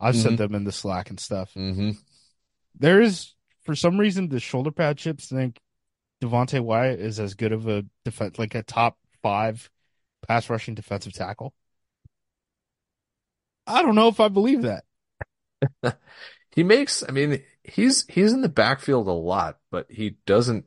[0.00, 0.38] I've sent Mhm.
[0.38, 1.54] them in the Slack and stuff.
[1.54, 1.92] Mm-hmm.
[2.78, 5.60] There is, for some reason, the shoulder pad chips think
[6.20, 9.70] Devonte Wyatt is as good of a defense, like a top five
[10.26, 11.54] pass rushing defensive tackle.
[13.66, 14.84] I don't know if I believe that.
[16.54, 20.66] He makes, I mean, he's he's in the backfield a lot, but he doesn't.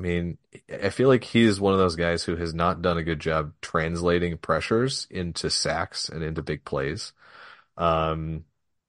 [0.00, 0.38] I mean,
[0.82, 3.52] I feel like he's one of those guys who has not done a good job
[3.60, 7.12] translating pressures into sacks and into big plays.
[7.76, 8.44] Um,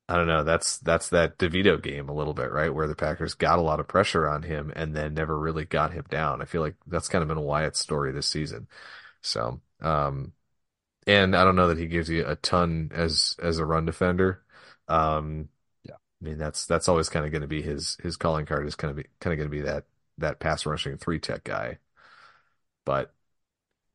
[0.10, 0.44] I don't know.
[0.46, 2.74] That's that's that DeVito game a little bit, right?
[2.74, 5.94] Where the Packers got a lot of pressure on him and then never really got
[5.94, 6.42] him down.
[6.42, 8.68] I feel like that's kind of been Wyatt's story this season.
[9.22, 10.34] So, um,
[11.08, 14.44] and I don't know that he gives you a ton as as a run defender.
[14.90, 15.50] Um,
[15.84, 15.96] Yeah.
[16.22, 18.76] I mean that's that's always kind of going to be his his calling card is
[18.76, 19.86] kind of be kind of going to be that
[20.22, 21.80] that pass rushing three tech guy.
[22.86, 23.14] But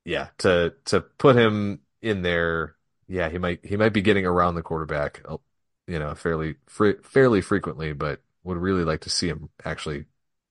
[0.05, 2.77] yeah, to to put him in there,
[3.09, 5.39] yeah, he might he might be getting around the quarterback, uh,
[5.87, 10.05] you know, fairly fre- fairly frequently, but would really like to see him actually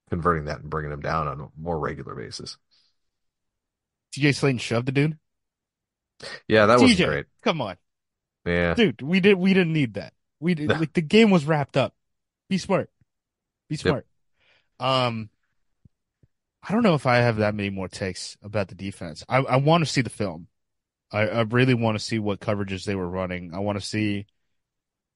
[0.10, 2.58] converting that and bringing him down on a more regular basis.
[4.14, 5.18] TJ Slaton shoved the dude.
[6.48, 7.26] Yeah, that TJ, great.
[7.44, 7.78] come on,
[8.46, 9.02] Yeah, dude.
[9.02, 9.36] We did.
[9.36, 10.14] We didn't need that.
[10.40, 10.70] We did.
[10.80, 11.94] Like the game was wrapped up.
[12.50, 12.90] Be smart.
[13.70, 14.06] Be smart.
[14.80, 15.30] Um,
[16.68, 19.24] I don't know if I have that many more takes about the defense.
[19.30, 20.48] I I want to see the film.
[21.12, 23.54] I I really want to see what coverages they were running.
[23.54, 24.26] I want to see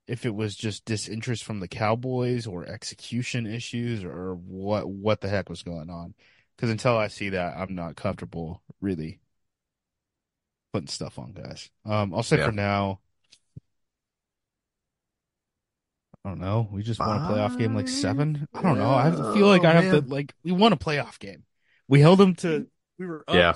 [0.08, 5.30] if it was just disinterest from the Cowboys or execution issues or what what the
[5.30, 6.14] heck was going on.
[6.56, 9.20] Because until I see that, I'm not comfortable really
[10.74, 11.70] putting stuff on guys.
[11.86, 12.46] Um, I'll say Yeah.
[12.46, 13.00] for now.
[16.26, 16.68] I don't know.
[16.72, 18.48] We just won a playoff game like seven.
[18.54, 18.90] I don't know.
[18.94, 20.02] I feel like I have Oh, man.
[20.02, 21.46] to like we won a playoff game.
[21.88, 22.68] We held them to
[22.98, 23.54] we were up yeah,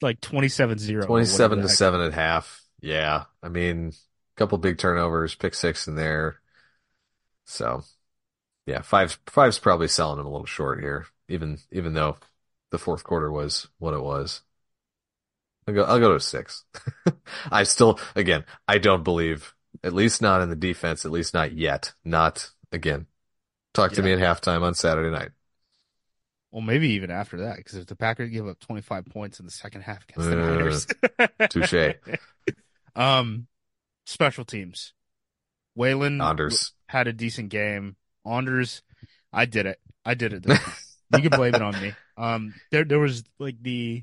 [0.00, 1.06] like 27-0.
[1.06, 1.76] twenty-seven or to whatever the heck.
[1.76, 2.62] seven at half.
[2.80, 6.40] Yeah, I mean, a couple big turnovers, pick six in there.
[7.46, 7.84] So,
[8.66, 12.18] yeah, five five's probably selling him a little short here, even even though
[12.70, 14.42] the fourth quarter was what it was.
[15.68, 15.84] I'll go.
[15.84, 16.64] I'll go to six.
[17.50, 19.54] I still, again, I don't believe,
[19.84, 21.92] at least not in the defense, at least not yet.
[22.04, 23.06] Not again.
[23.74, 24.16] Talk to Yeah.
[24.16, 25.30] me at halftime on Saturday night.
[26.50, 29.52] Well, maybe even after that, because if the Packers give up 25 points in the
[29.52, 30.86] second half against the Uh, Niners.
[31.50, 31.94] touche.
[32.96, 33.46] um,
[34.06, 34.94] special teams.
[35.76, 36.72] Waylon Anders.
[36.88, 37.96] had a decent game.
[38.24, 38.82] Anders,
[39.32, 39.78] I did it.
[40.04, 40.46] I did it.
[40.46, 41.92] you can blame it on me.
[42.18, 44.02] Um, there, there was like the,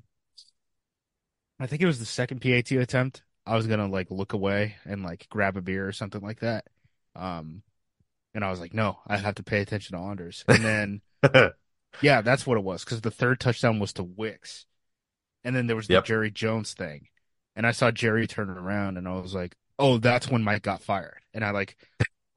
[1.60, 3.24] I think it was the second PAT attempt.
[3.46, 6.66] I was gonna like look away and like grab a beer or something like that.
[7.16, 7.64] Um,
[8.34, 10.46] and I was like, no, I have to pay attention to Anders.
[10.50, 11.02] And then,
[12.02, 14.66] yeah, that's what it was because the third touchdown was to Wicks,
[15.44, 16.06] and then there was the Yep.
[16.06, 17.08] Jerry Jones thing,
[17.56, 20.84] and I saw Jerry turn around, and I was like, oh, that's when Mike got
[20.84, 21.78] fired, and I like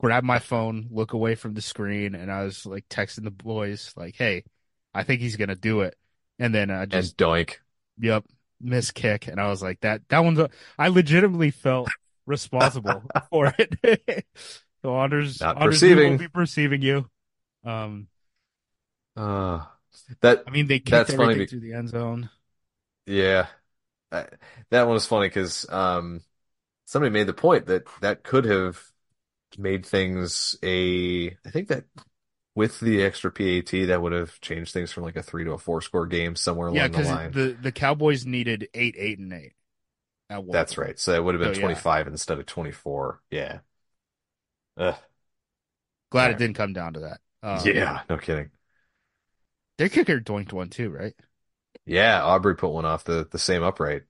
[0.00, 3.92] grabbed my phone, look away from the screen, and I was like texting the boys
[3.96, 4.44] like, hey,
[4.94, 5.96] I think he's gonna do it,
[6.38, 7.56] and then I and just doink.
[7.98, 8.24] Yep,
[8.60, 10.02] miss kick, and I was like that.
[10.08, 10.38] That one's.
[10.38, 11.92] A, I legitimately felt
[12.26, 14.26] responsible for it.
[14.82, 16.16] so Anders, Not Anders, we will perceiving.
[16.16, 17.08] be perceiving you.
[17.64, 18.08] Um,
[19.16, 19.64] Uh,
[20.20, 22.30] that I mean, they kicked That's funny everything be- through the end zone.
[23.06, 23.46] Yeah,
[24.12, 24.28] I,
[24.70, 26.22] that one was funny because um,
[26.86, 28.80] somebody made the point that that could have
[29.58, 31.28] made things a.
[31.46, 31.86] I think that
[32.56, 35.58] with the extra PAT, that would have changed things from like a three to a
[35.58, 37.38] four score game somewhere Yeah, along the because line.
[37.38, 39.54] the the Cowboys needed eight, eight, and eight.
[40.50, 40.98] That's right.
[40.98, 41.82] So it would have been So, yeah.
[41.82, 43.20] 25 instead of 24.
[43.30, 43.60] Yeah.
[44.76, 44.96] Ugh.
[46.10, 46.32] Glad Yeah.
[46.32, 47.20] it didn't come down to that.
[47.42, 48.50] Um, yeah, no kidding.
[49.78, 51.14] their kicker doinked one too, right?
[51.86, 54.02] Yeah, Aubrey put one off the the same upright.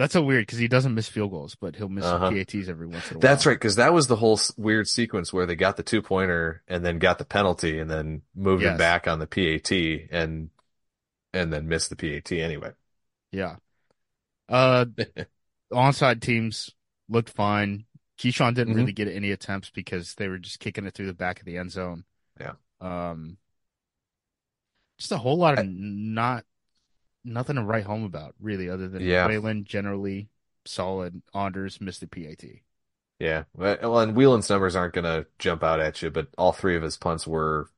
[0.00, 2.30] That's so weird because he doesn't miss field goals, but he'll miss Uh-huh.
[2.30, 3.20] PATs every once in a while.
[3.20, 6.00] That's right, because that was the whole s- weird sequence where they got the two
[6.00, 8.76] pointer and then got the penalty and then moved Yes.
[8.76, 9.70] it back on the PAT
[10.10, 10.48] and
[11.34, 12.72] and then missed the PAT anyway.
[13.30, 13.56] Yeah.
[14.48, 14.86] Uh,
[15.70, 16.70] onside teams
[17.10, 17.84] looked fine.
[18.16, 18.78] Keisean didn't Mhm.
[18.78, 21.58] really get any attempts because they were just kicking it through the back of the
[21.58, 22.04] end zone.
[22.40, 22.54] Yeah.
[22.80, 23.36] Um,
[24.98, 26.46] just a whole lot of not
[27.24, 29.26] nothing to write home about, really, other than Yeah.
[29.26, 30.28] Whelan generally
[30.64, 31.22] solid.
[31.34, 32.62] Anders missed the PAT.
[33.18, 33.44] Yeah.
[33.54, 36.82] Well, and Whelan's numbers aren't going to jump out at you, but all three of
[36.82, 37.68] his punts were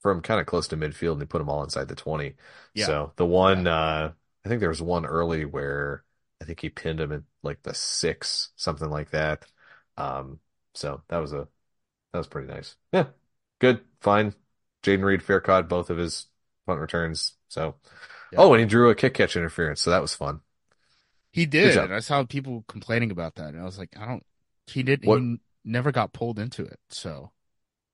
[0.00, 2.34] from kind of close to midfield and he put them all inside the 20.
[2.74, 2.86] Yeah.
[2.86, 4.12] So the one, uh,
[4.44, 6.04] I think there was one early where
[6.40, 9.46] I think he pinned him at like the six, something like that.
[9.96, 10.38] Um,
[10.74, 11.48] so that was a,
[12.12, 12.76] that was pretty nice.
[12.92, 13.06] Yeah.
[13.60, 13.80] Good.
[14.00, 14.34] Fine.
[14.84, 16.26] Jayden Reed fair caught both of his
[16.66, 17.32] punt returns.
[17.48, 17.76] So,
[18.34, 18.40] Yeah.
[18.40, 19.80] oh, and he drew a kick catch interference.
[19.80, 20.40] So that was fun.
[21.32, 24.24] He did, and I saw people complaining about that, and I was like, I don't.
[24.66, 25.04] He did.
[25.04, 26.78] What- He never got pulled into it.
[26.90, 27.32] So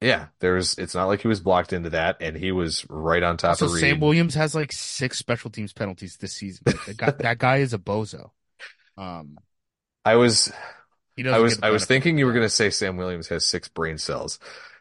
[0.01, 0.27] Yeah.
[0.41, 3.37] There was, it's not like he was blocked into that and he was right on
[3.37, 3.81] top also, of Reed.
[3.81, 6.65] Sam Williams has like six special teams penalties this season.
[6.67, 8.31] Like, that, guy, that guy is a bozo.
[8.97, 9.39] Um,
[10.05, 10.53] I was,
[11.19, 13.99] I was I was thinking you were going to say Sam Williams has six brain
[13.99, 14.39] cells.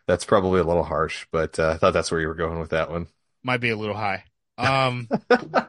[0.07, 2.72] That's probably a little harsh, but uh, I thought that's where you were going with
[2.72, 3.07] that one.
[3.43, 4.24] might be a little high.
[4.60, 5.68] Um, yeah,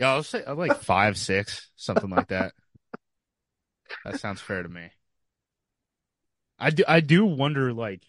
[0.00, 2.52] I'll say uh, like five, six, something like that.
[4.04, 4.90] That sounds fair to me.
[6.58, 8.02] I do, I do wonder, like,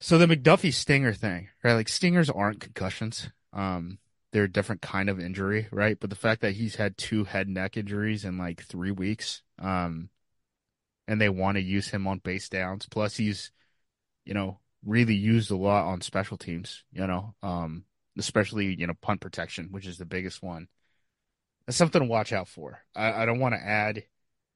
[0.00, 1.74] so the McDuffie stinger thing, right?
[1.74, 3.30] Like, stingers aren't concussions.
[3.52, 3.98] Um,
[4.32, 5.98] they're a different kind of injury, right?
[5.98, 10.10] But the fact that he's had two head neck injuries in like three weeks, um,
[11.08, 12.86] and they want to use him on base downs.
[12.90, 13.50] Plus, he's,
[14.24, 17.84] you know, really used a lot on special teams, you know, um,
[18.18, 20.68] especially, you know, punt protection, which is the biggest one.
[21.66, 22.80] That's something to watch out for.
[22.94, 24.04] I, I don't want to add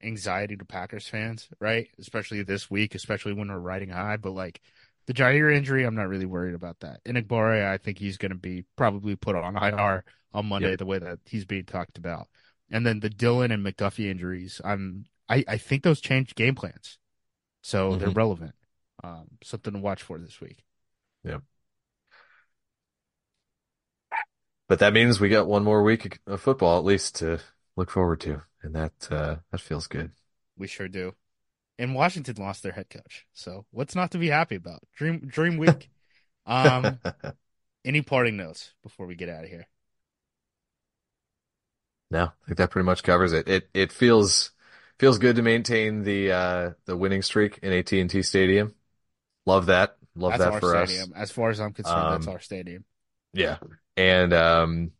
[0.03, 1.89] anxiety to Packers fans, right?
[1.99, 4.17] Especially this week, especially when we're riding high.
[4.17, 4.61] But like
[5.07, 7.03] the Jaire injury, I'm not really worried about that.
[7.05, 10.79] Enagbare, I think he's going to be probably put on IR on Monday, Yep.
[10.79, 12.29] the way that he's being talked about.
[12.71, 16.99] And then the Dillon and McDuffie injuries, I'm I, I think those changed game plans,
[17.63, 18.17] so they're Mhm.
[18.17, 18.55] relevant.
[19.03, 20.65] Um, something to watch for this week.
[21.25, 21.39] Yeah.
[24.69, 27.41] But that means we got one more week of football at least to
[27.77, 30.13] look forward to, and that uh, that feels good.
[30.57, 31.15] We sure do.
[31.79, 34.81] And Washington lost their head coach, so what's not to be happy about?
[34.95, 35.91] Dream dream week.
[36.47, 37.01] um,
[37.85, 39.67] any parting notes before we get out of here?
[42.11, 43.49] No, I think that pretty much covers it.
[43.49, 44.51] It it feels
[44.99, 48.75] feels good to maintain the uh, the winning streak in AT&T Stadium.
[49.47, 49.97] Love that.
[50.15, 51.07] Love that's that our for us.
[51.15, 52.85] As far as I'm concerned, that's Um, our stadium.
[53.33, 53.59] Yeah.
[53.97, 54.93] And um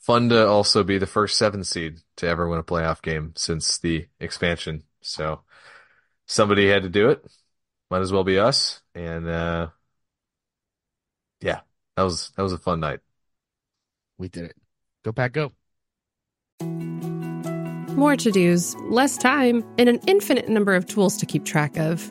[0.00, 3.78] fun to also be the first seven seed to ever win a playoff game since
[3.78, 4.82] the expansion.
[5.00, 5.40] So
[6.26, 7.24] somebody had to do it.
[7.90, 8.82] Might as well be us.
[8.94, 9.68] And uh
[11.40, 11.60] yeah,
[11.96, 13.00] that was that was a fun night.
[14.18, 14.56] We did it.
[15.04, 15.52] Go Pack Go.
[17.96, 22.10] More to dos, less time, and an infinite number of tools to keep track of.